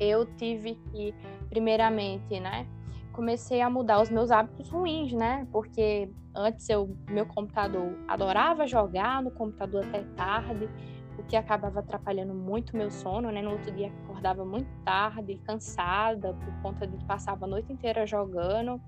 [0.00, 1.14] eu tive que,
[1.48, 2.66] primeiramente, né,
[3.14, 5.46] comecei a mudar os meus hábitos ruins, né?
[5.52, 10.68] Porque antes eu, meu computador, adorava jogar no computador até tarde,
[11.16, 13.40] o que acabava atrapalhando muito meu sono, né?
[13.40, 18.04] No outro dia acordava muito tarde, cansada, por conta de que passava a noite inteira
[18.04, 18.80] jogando.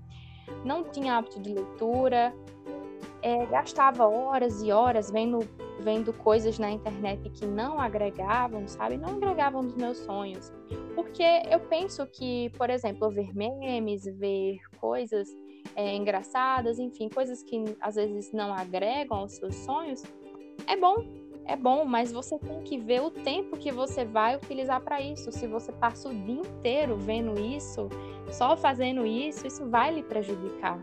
[0.63, 2.33] Não tinha hábito de leitura,
[3.27, 5.39] é, gastava horas e horas vendo
[5.79, 8.97] vendo coisas na internet que não agregavam, sabe?
[8.97, 10.51] Não agregavam nos meus sonhos.
[10.95, 15.29] Porque eu penso que, por exemplo, ver memes, ver coisas
[15.75, 20.03] é, engraçadas, enfim, coisas que às vezes não agregam aos seus sonhos,
[20.65, 21.05] é bom,
[21.45, 25.31] é bom, mas você tem que ver o tempo que você vai utilizar para isso.
[25.31, 27.87] Se você passa o dia inteiro vendo isso,
[28.31, 30.81] só fazendo isso, isso vai lhe prejudicar,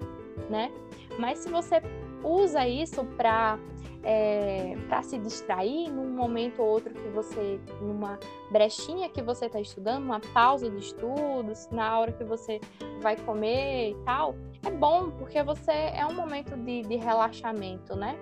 [0.49, 0.71] né?
[1.19, 1.83] Mas se você
[2.25, 3.59] usa isso para
[4.05, 8.19] é, para se distrair num momento ou outro que você, numa
[8.53, 12.61] brechinha que você está estudando, uma pausa de estudos, na hora que você
[13.01, 18.17] vai comer e tal, é bom, porque você é um momento de, de relaxamento, né?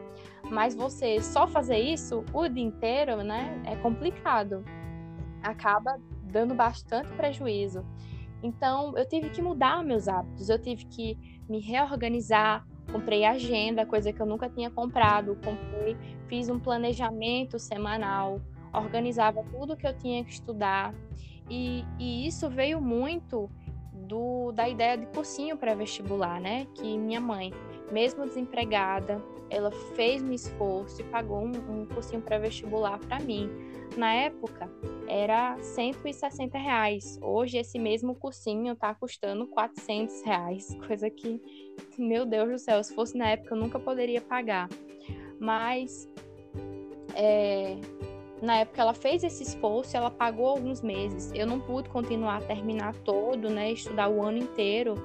[0.48, 4.64] Mas você só fazer isso o dia inteiro, né, é complicado.
[5.42, 7.84] Acaba dando bastante prejuízo.
[8.42, 14.12] Então, eu tive que mudar meus hábitos, eu tive que me reorganizar, comprei agenda, coisa
[14.12, 15.96] que eu nunca tinha comprado, comprei,
[16.28, 18.40] fiz um planejamento semanal,
[18.72, 20.94] organizava tudo que eu tinha que estudar.
[21.50, 23.50] E, e isso veio muito
[23.92, 26.66] do, da ideia de cursinho pré-vestibular, né?
[26.74, 27.52] Que minha mãe,
[27.92, 33.50] mesmo desempregada, ela fez um esforço e pagou um, um cursinho pré-vestibular para mim.
[33.96, 34.70] Na época,
[35.06, 37.18] era 160 reais.
[37.22, 41.40] Hoje, esse mesmo cursinho está custando 400 reais, coisa que,
[41.98, 44.68] meu Deus do céu, se fosse na época eu nunca poderia pagar.
[45.38, 46.08] Mas,
[47.14, 47.76] é,
[48.42, 51.30] na época ela fez esse esforço, ela pagou alguns meses.
[51.32, 54.96] Eu não pude continuar terminar todo, né, estudar o ano inteiro,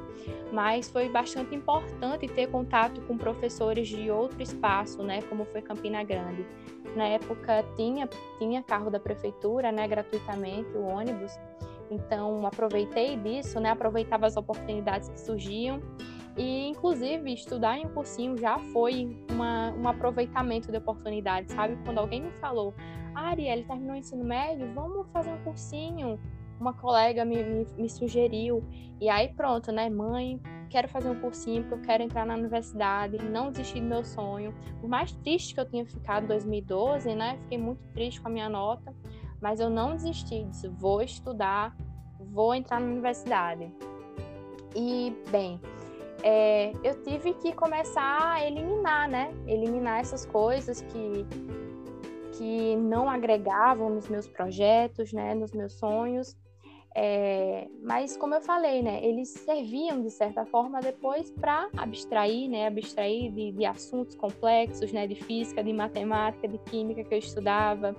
[0.51, 6.03] mas foi bastante importante ter contato com professores de outro espaço, né, como foi Campina
[6.03, 6.43] Grande.
[6.95, 11.31] Na época tinha tinha carro da prefeitura, né, gratuitamente o ônibus.
[11.91, 15.79] Então aproveitei disso, né, aproveitava as oportunidades que surgiam
[16.37, 21.77] e, inclusive, estudar em um cursinho já foi uma, um aproveitamento de oportunidade, sabe?
[21.83, 22.75] Quando alguém me falou,
[23.17, 26.19] ah, Ariel, terminou o ensino médio, vamos fazer um cursinho.
[26.59, 28.63] Uma colega me, me, me sugeriu.
[29.01, 29.89] E aí, pronto, né?
[29.89, 34.03] Mãe, quero fazer um cursinho porque eu quero entrar na universidade, não desistir do meu
[34.03, 34.53] sonho.
[34.79, 37.37] Por mais triste que eu tinha ficado em 2012, né?
[37.43, 38.93] Fiquei muito triste com a minha nota,
[39.41, 41.75] mas eu não desisti, disse, vou estudar,
[42.19, 43.71] vou entrar na universidade.
[44.75, 45.59] E, bem,
[46.23, 49.31] é, eu tive que começar a eliminar, né?
[49.47, 51.25] Eliminar essas coisas que,
[52.37, 55.33] que não agregavam nos meus projetos, né?
[55.33, 56.37] Nos meus sonhos.
[56.99, 62.65] É, mas como eu falei, né, eles serviam de certa forma depois para abstrair, né,
[62.65, 67.95] abstrair de, de, assuntos complexos, né, de física, de matemática, de química que eu estudava.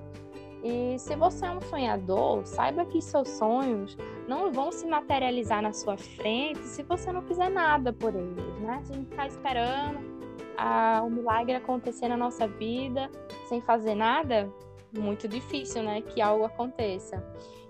[0.64, 3.96] E se você é um sonhador, saiba que seus sonhos
[4.26, 8.80] não vão se materializar na sua frente se você não fizer nada por eles, né?
[8.82, 10.17] Se a gente ficar esperando
[10.59, 13.09] a, o milagre acontecer na nossa vida
[13.48, 14.52] sem fazer nada,
[14.92, 17.22] muito difícil, né, que algo aconteça.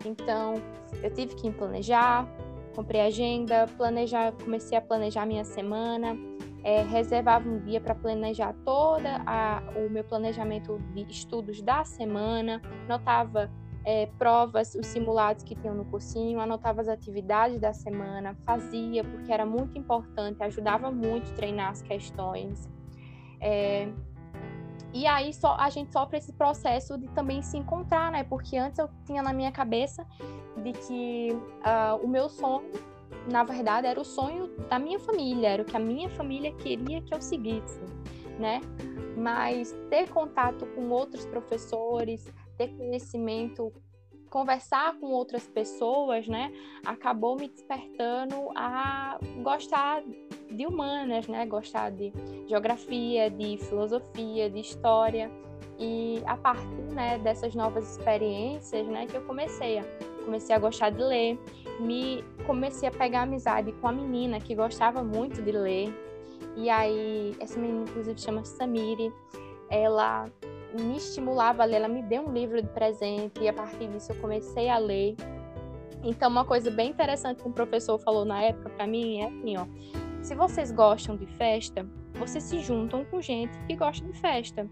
[0.05, 0.55] Então,
[1.03, 2.27] eu tive que planejar,
[2.75, 6.17] comprei agenda, planejar, comecei a planejar minha semana,
[6.65, 12.63] é, reservava um dia para planejar toda a, o meu planejamento de estudos da semana,
[12.89, 13.51] notava
[13.85, 19.33] é, provas, os simulados que tinham no cursinho, anotava as atividades da semana, fazia, porque
[19.33, 22.69] era muito importante, ajudava muito a treinar as questões.
[23.41, 23.89] É,
[24.93, 28.25] e aí só, a gente sofre esse processo de também se encontrar, né?
[28.25, 30.07] Porque antes eu tinha na minha cabeça
[30.63, 32.71] de que uh, o meu sonho,
[33.31, 37.03] na verdade, era o sonho da minha família, era o que a minha família queria
[37.03, 37.81] que eu seguisse,
[38.39, 38.61] né?
[39.17, 42.27] Mas ter contato com outros professores,
[42.57, 43.73] ter conhecimento,
[44.29, 46.53] conversar com outras pessoas, né,
[46.85, 50.03] acabou me despertando a gostar
[50.51, 52.13] de humanas, né, gostar de
[52.47, 55.31] geografia, de filosofia, de história.
[55.79, 59.85] E a partir, né, dessas novas experiências, né, que eu comecei a
[60.25, 61.39] comecei a gostar de ler,
[61.81, 65.89] me comecei a pegar amizade com a menina que gostava muito de ler.
[66.55, 69.11] E aí essa menina inclusive chama Samiri,
[69.71, 70.31] ela
[70.75, 74.13] me estimulava a ler, ela me deu um livro de presente e a partir disso
[74.13, 75.17] eu comecei a ler.
[76.03, 79.57] Então, uma coisa bem interessante que um professor falou na época para mim é assim,
[79.57, 79.67] ó,
[80.23, 84.69] se vocês gostam de festa, vocês se juntam com gente que gosta de festa,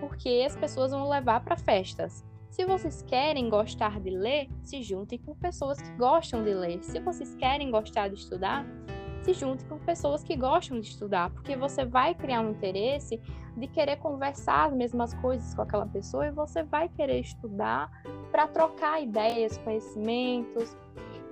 [0.00, 2.24] porque as pessoas vão levar para festas.
[2.50, 6.82] Se vocês querem gostar de ler, se juntem com pessoas que gostam de ler.
[6.82, 8.66] Se vocês querem gostar de estudar,
[9.26, 13.20] se junte com pessoas que gostam de estudar, porque você vai criar um interesse
[13.56, 17.90] de querer conversar as mesmas coisas com aquela pessoa e você vai querer estudar
[18.30, 20.76] para trocar ideias, conhecimentos,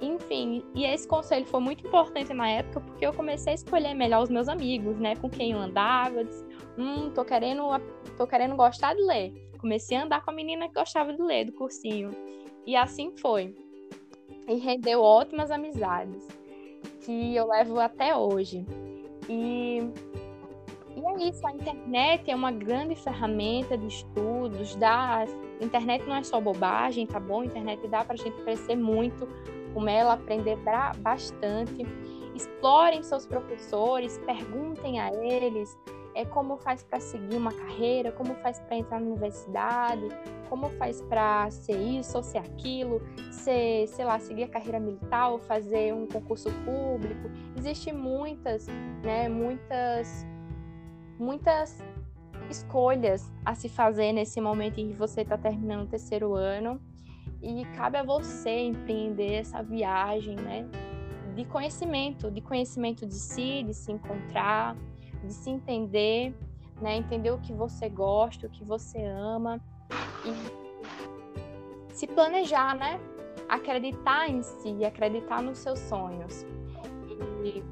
[0.01, 0.65] enfim.
[0.75, 4.31] E esse conselho foi muito importante na época porque eu comecei a escolher melhor os
[4.31, 6.45] meus amigos, né, com quem eu andava, disse,
[6.77, 7.63] hum, tô querendo,
[8.17, 9.53] tô querendo gostar de ler.
[9.59, 12.11] Comecei a andar com a menina que gostava de ler do cursinho.
[12.67, 13.55] E assim foi.
[14.49, 16.44] E rendeu ótimas amizades
[17.01, 18.67] que eu levo até hoje.
[19.29, 19.79] E,
[20.97, 25.27] e é isso, a internet é uma grande ferramenta de estudos, dá,
[25.61, 27.41] internet não é só bobagem, tá bom?
[27.41, 29.27] A internet dá para a gente crescer muito
[29.73, 30.57] com ela, aprender
[30.99, 31.87] bastante.
[32.35, 35.79] Explorem seus professores, perguntem a eles,
[36.15, 40.09] é como faz para seguir uma carreira, como faz para entrar na universidade,
[40.49, 45.31] como faz para ser isso ou ser aquilo, ser, sei lá, seguir a carreira militar
[45.31, 47.29] ou fazer um concurso público.
[47.57, 48.67] Existem muitas,
[49.03, 50.27] né, muitas
[51.19, 51.79] muitas
[52.51, 56.81] escolhas a se fazer nesse momento em que você está terminando o terceiro ano
[57.43, 60.67] e cabe a você empreender essa viagem, né,
[61.35, 64.77] de conhecimento, de conhecimento de si, de se encontrar,
[65.25, 66.35] de se entender,
[66.81, 66.97] né?
[66.97, 69.61] Entender o que você gosta, o que você ama
[70.25, 73.01] e se planejar, né?
[73.49, 76.45] Acreditar em si, acreditar nos seus sonhos.
[77.45, 77.63] E,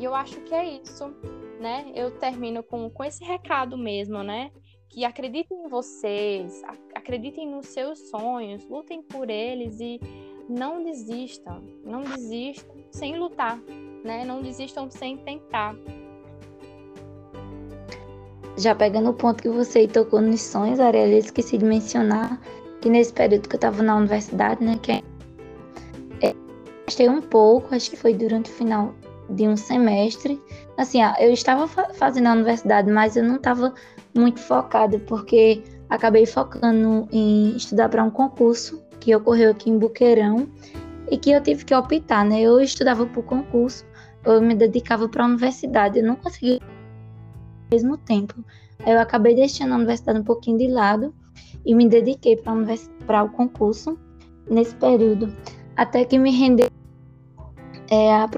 [0.00, 1.14] e eu acho que é isso,
[1.60, 1.90] né?
[1.94, 4.50] Eu termino com, com esse recado mesmo, né?
[4.88, 6.62] Que acreditem em vocês,
[6.94, 10.00] acreditem nos seus sonhos, lutem por eles e
[10.48, 13.58] não desistam, não desistam sem lutar,
[14.04, 14.24] né?
[14.24, 15.74] Não desistam sem tentar
[18.56, 22.40] já pegando o ponto que você tocou nos sonhos, Ariel, eu esqueci de mencionar
[22.80, 26.34] que nesse período que eu estava na universidade, né, que é,
[26.86, 28.94] gastei um pouco, acho que foi durante o final
[29.30, 30.40] de um semestre.
[30.76, 33.72] Assim, eu estava fazendo a universidade, mas eu não estava
[34.14, 40.48] muito focada, porque acabei focando em estudar para um concurso que ocorreu aqui em Buqueirão
[41.10, 42.40] e que eu tive que optar, né?
[42.40, 43.84] Eu estudava para o concurso,
[44.24, 46.60] eu me dedicava para a universidade, eu não consegui
[47.74, 48.34] mesmo tempo.
[48.86, 51.12] Eu acabei deixando a universidade um pouquinho de lado
[51.66, 53.98] e me dediquei para o concurso
[54.48, 55.34] nesse período,
[55.76, 56.68] até que me rendeu
[57.90, 58.28] é, a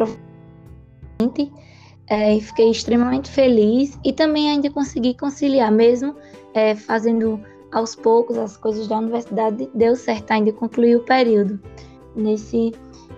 [2.08, 6.14] é, e fiquei extremamente feliz e também ainda consegui conciliar, mesmo
[6.54, 7.40] é, fazendo
[7.72, 11.60] aos poucos as coisas da universidade, deu certo ainda concluir o período
[12.14, 12.72] nesse,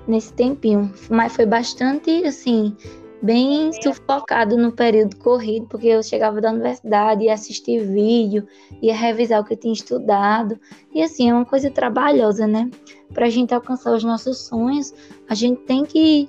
[0.06, 0.90] nesse tempinho.
[1.10, 2.74] Mas foi bastante, assim,
[3.20, 8.46] bem sufocado no período corrido, porque eu chegava da universidade, ia assistir vídeo,
[8.80, 10.58] ia revisar o que eu tinha estudado.
[10.94, 12.70] E assim, é uma coisa trabalhosa, né?
[13.12, 14.94] Para a gente alcançar os nossos sonhos,
[15.28, 16.28] a gente tem que,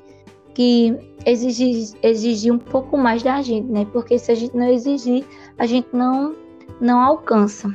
[0.54, 3.86] que exigir, exigir um pouco mais da gente, né?
[3.92, 5.26] Porque se a gente não exigir,
[5.58, 6.36] a gente não,
[6.82, 7.72] não alcança.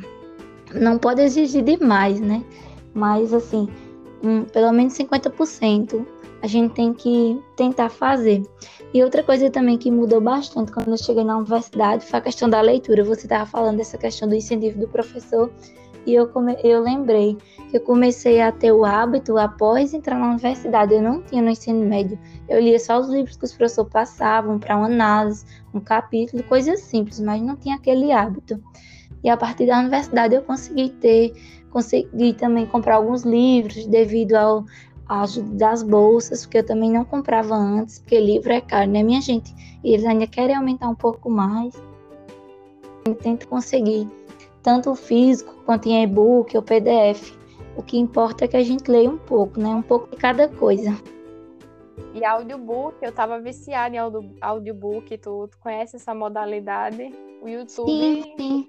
[0.74, 2.44] Não pode exigir demais, né?
[2.92, 3.68] Mas assim,
[4.22, 6.04] um, pelo menos 50%
[6.44, 8.42] a gente tem que tentar fazer.
[8.92, 12.50] E outra coisa também que mudou bastante quando eu cheguei na universidade foi a questão
[12.50, 13.02] da leitura.
[13.02, 15.50] Você estava falando dessa questão do incentivo do professor
[16.06, 16.54] e eu, come...
[16.62, 17.38] eu lembrei
[17.70, 20.92] que eu comecei a ter o hábito após entrar na universidade.
[20.92, 22.18] Eu não tinha no ensino médio.
[22.46, 26.80] Eu lia só os livros que os professores passavam para uma análise, um capítulo, coisas
[26.80, 28.62] simples, mas não tinha aquele hábito.
[29.22, 31.32] E a partir da universidade eu consegui ter
[31.70, 34.64] consegui também comprar alguns livros devido ao
[35.08, 39.02] a ajuda das bolsas, porque eu também não comprava antes, porque livro é caro, né,
[39.02, 39.54] minha gente?
[39.82, 41.74] E eles ainda querem aumentar um pouco mais.
[43.06, 44.08] Eu tento conseguir
[44.62, 47.36] tanto o físico quanto em e-book ou PDF.
[47.76, 49.68] O que importa é que a gente leia um pouco, né?
[49.68, 50.96] Um pouco de cada coisa.
[52.14, 53.98] E audiobook, eu tava viciada em
[54.40, 57.12] audiobook, tu, tu conhece essa modalidade?
[57.42, 57.90] O YouTube.
[57.90, 58.68] Sim, sim.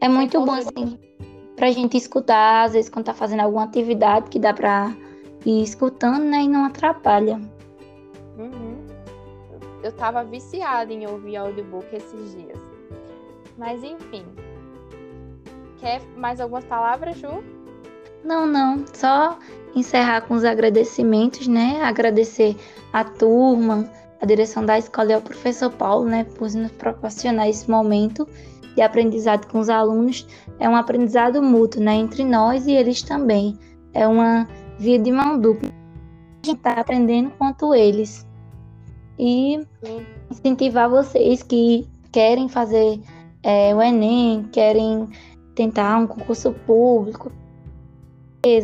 [0.00, 0.98] É muito bom, assim,
[1.56, 4.94] pra gente escutar, às vezes, quando tá fazendo alguma atividade que dá pra
[5.44, 6.42] ir escutando, né?
[6.42, 7.40] E não atrapalha.
[8.38, 8.86] Uhum.
[9.82, 12.58] Eu tava viciada em ouvir audiobook esses dias.
[13.56, 14.24] Mas, enfim.
[15.78, 17.42] Quer mais algumas palavras, Ju?
[18.24, 18.84] Não, não.
[18.92, 19.38] Só
[19.74, 21.80] encerrar com os agradecimentos, né?
[21.82, 22.56] Agradecer
[22.92, 23.88] a turma,
[24.20, 28.28] a direção da escola e ao professor Paulo, né, por nos proporcionar esse momento
[28.74, 30.26] de aprendizado com os alunos.
[30.58, 33.58] É um aprendizado mútuo, né, entre nós e eles também.
[33.92, 34.48] É uma
[34.78, 35.68] via de mão dupla.
[35.68, 38.26] A gente está aprendendo quanto eles.
[39.18, 39.60] E
[40.30, 43.00] incentivar vocês que querem fazer
[43.42, 45.08] é, o Enem, querem
[45.54, 47.32] tentar um concurso público,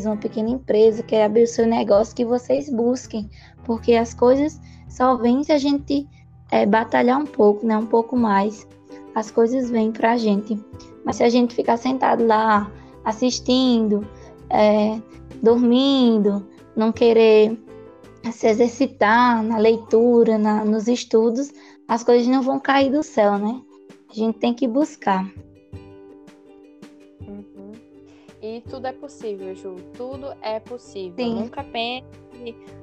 [0.06, 3.28] uma pequena empresa, quer abrir o seu negócio, que vocês busquem,
[3.64, 4.58] porque as coisas
[4.88, 6.08] só vêm se a gente
[6.50, 7.76] é, batalhar um pouco, né?
[7.76, 8.66] Um pouco mais.
[9.14, 10.58] As coisas vêm pra gente.
[11.04, 12.70] Mas se a gente ficar sentado lá,
[13.04, 14.06] assistindo,
[14.50, 15.00] é,
[15.42, 17.58] dormindo, não querer
[18.32, 21.52] se exercitar na leitura, na, nos estudos,
[21.86, 23.60] as coisas não vão cair do céu, né?
[24.10, 25.26] A gente tem que buscar.
[28.46, 29.76] E tudo é possível, Ju.
[29.96, 31.16] Tudo é possível.
[31.16, 31.34] Sim.
[31.34, 32.06] Nunca pense,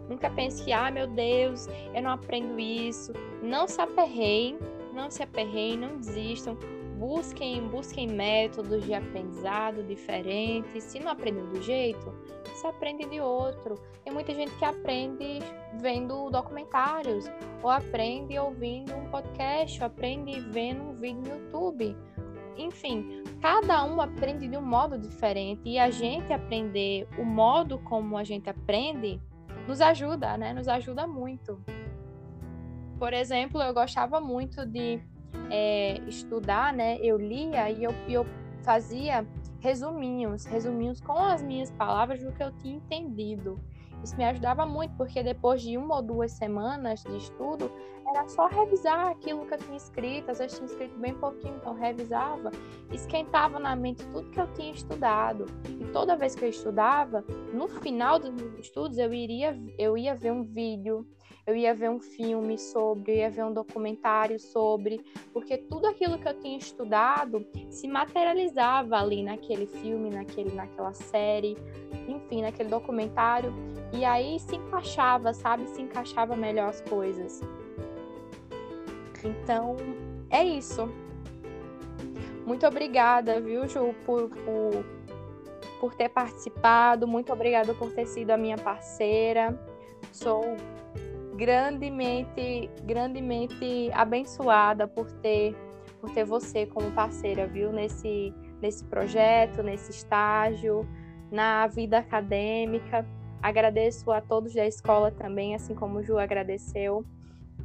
[0.09, 3.13] nunca pense que, ah, meu Deus, eu não aprendo isso.
[3.43, 4.57] Não se aperreiem,
[4.91, 6.57] não se aperreiem, não desistam.
[7.01, 10.83] Busquem, busquem métodos de aprendizado diferentes.
[10.83, 12.13] Se não aprendem do jeito,
[12.53, 13.73] se aprende de outro.
[14.03, 15.39] Tem muita gente que aprende
[15.79, 17.25] vendo documentários,
[17.63, 21.97] ou aprende ouvindo um podcast, ou aprende vendo um vídeo no YouTube
[22.57, 28.15] enfim, cada um aprende de um modo diferente e a gente aprender o modo como
[28.15, 29.19] a gente aprende
[29.67, 30.53] nos ajuda, né?
[30.53, 31.59] Nos ajuda muito.
[32.99, 35.01] Por exemplo, eu gostava muito de
[35.49, 36.97] é, estudar, né?
[37.01, 38.25] Eu lia e eu, eu
[38.63, 39.25] fazia
[39.59, 43.59] resuminhos, resuminhos com as minhas palavras do que eu tinha entendido.
[44.03, 47.71] Isso me ajudava muito, porque depois de uma ou duas semanas de estudo,
[48.07, 50.31] era só revisar aquilo que eu tinha escrito.
[50.31, 52.51] Às vezes tinha escrito bem pouquinho, então revisava,
[52.91, 55.45] esquentava na mente tudo que eu tinha estudado.
[55.67, 57.23] E toda vez que eu estudava,
[57.53, 61.07] no final dos meus estudos, eu iria, eu ia ver um vídeo,
[61.45, 66.17] eu ia ver um filme sobre, eu ia ver um documentário sobre, porque tudo aquilo
[66.17, 71.57] que eu tinha estudado se materializava ali naquele filme, naquele, naquela série,
[72.07, 73.53] enfim, naquele documentário,
[73.91, 75.67] e aí se encaixava, sabe?
[75.67, 77.41] Se encaixava melhor as coisas.
[79.23, 79.75] Então,
[80.29, 80.89] é isso.
[82.45, 84.85] Muito obrigada, viu, Ju, por, por,
[85.79, 87.07] por ter participado.
[87.07, 89.59] Muito obrigada por ter sido a minha parceira.
[90.11, 90.57] Sou
[91.41, 95.55] grandemente, grandemente abençoada por ter,
[95.99, 98.31] por ter você como parceira, viu, nesse,
[98.61, 100.87] nesse projeto, nesse estágio,
[101.31, 103.03] na vida acadêmica.
[103.41, 107.03] Agradeço a todos da escola também, assim como o Ju agradeceu.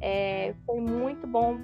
[0.01, 1.59] É, foi muito bom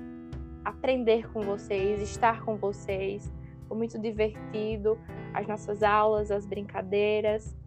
[0.64, 3.34] aprender com vocês, estar com vocês.
[3.68, 5.00] Foi muito divertido
[5.34, 7.58] as nossas aulas, as brincadeiras.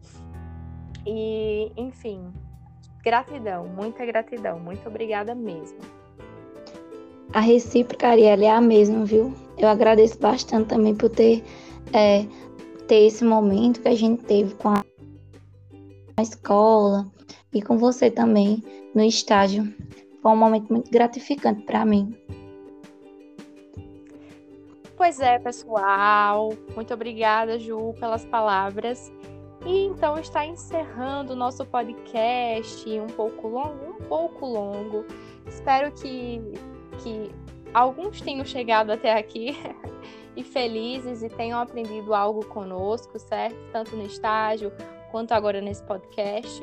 [1.04, 2.32] E, enfim,
[3.06, 5.78] Gratidão, muita gratidão, muito obrigada mesmo.
[7.32, 9.32] A recíproca, Ariela, é a mesma, viu?
[9.56, 11.44] Eu agradeço bastante também por ter,
[11.92, 12.26] é,
[12.88, 14.84] ter esse momento que a gente teve com a,
[16.16, 17.06] a escola
[17.54, 18.60] e com você também
[18.92, 19.72] no estágio.
[20.20, 22.12] Foi um momento muito gratificante para mim.
[24.96, 26.52] Pois é, pessoal.
[26.74, 29.12] Muito obrigada, Ju, pelas palavras.
[29.66, 35.04] E então está encerrando o nosso podcast, um pouco longo, um pouco longo.
[35.44, 36.40] Espero que,
[37.02, 37.32] que
[37.74, 39.58] alguns tenham chegado até aqui
[40.36, 43.56] e felizes e tenham aprendido algo conosco, certo?
[43.72, 44.70] Tanto no estágio
[45.10, 46.62] quanto agora nesse podcast.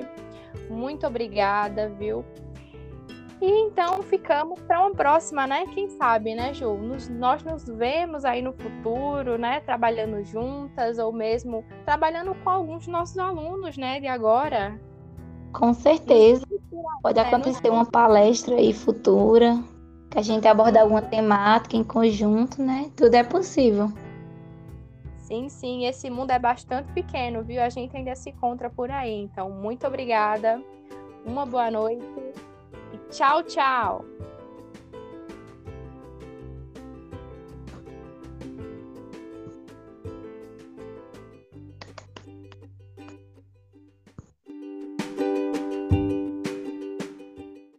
[0.70, 2.24] Muito obrigada, viu?
[3.44, 5.68] E então ficamos para uma próxima, né?
[5.74, 6.76] Quem sabe, né, Ju?
[6.76, 9.60] Nos, nós nos vemos aí no futuro, né?
[9.60, 14.00] Trabalhando juntas ou mesmo trabalhando com alguns dos nossos alunos, né?
[14.00, 14.80] De agora.
[15.52, 16.46] Com certeza.
[17.02, 19.62] Pode é, acontecer uma palestra aí futura,
[20.10, 22.90] que a gente aborda alguma temática em conjunto, né?
[22.96, 23.92] Tudo é possível.
[25.18, 27.62] Sim, sim, esse mundo é bastante pequeno, viu?
[27.62, 29.24] A gente ainda se encontra por aí.
[29.24, 30.64] Então, muito obrigada.
[31.26, 32.06] Uma boa noite
[32.94, 34.06] e tchau, tchau.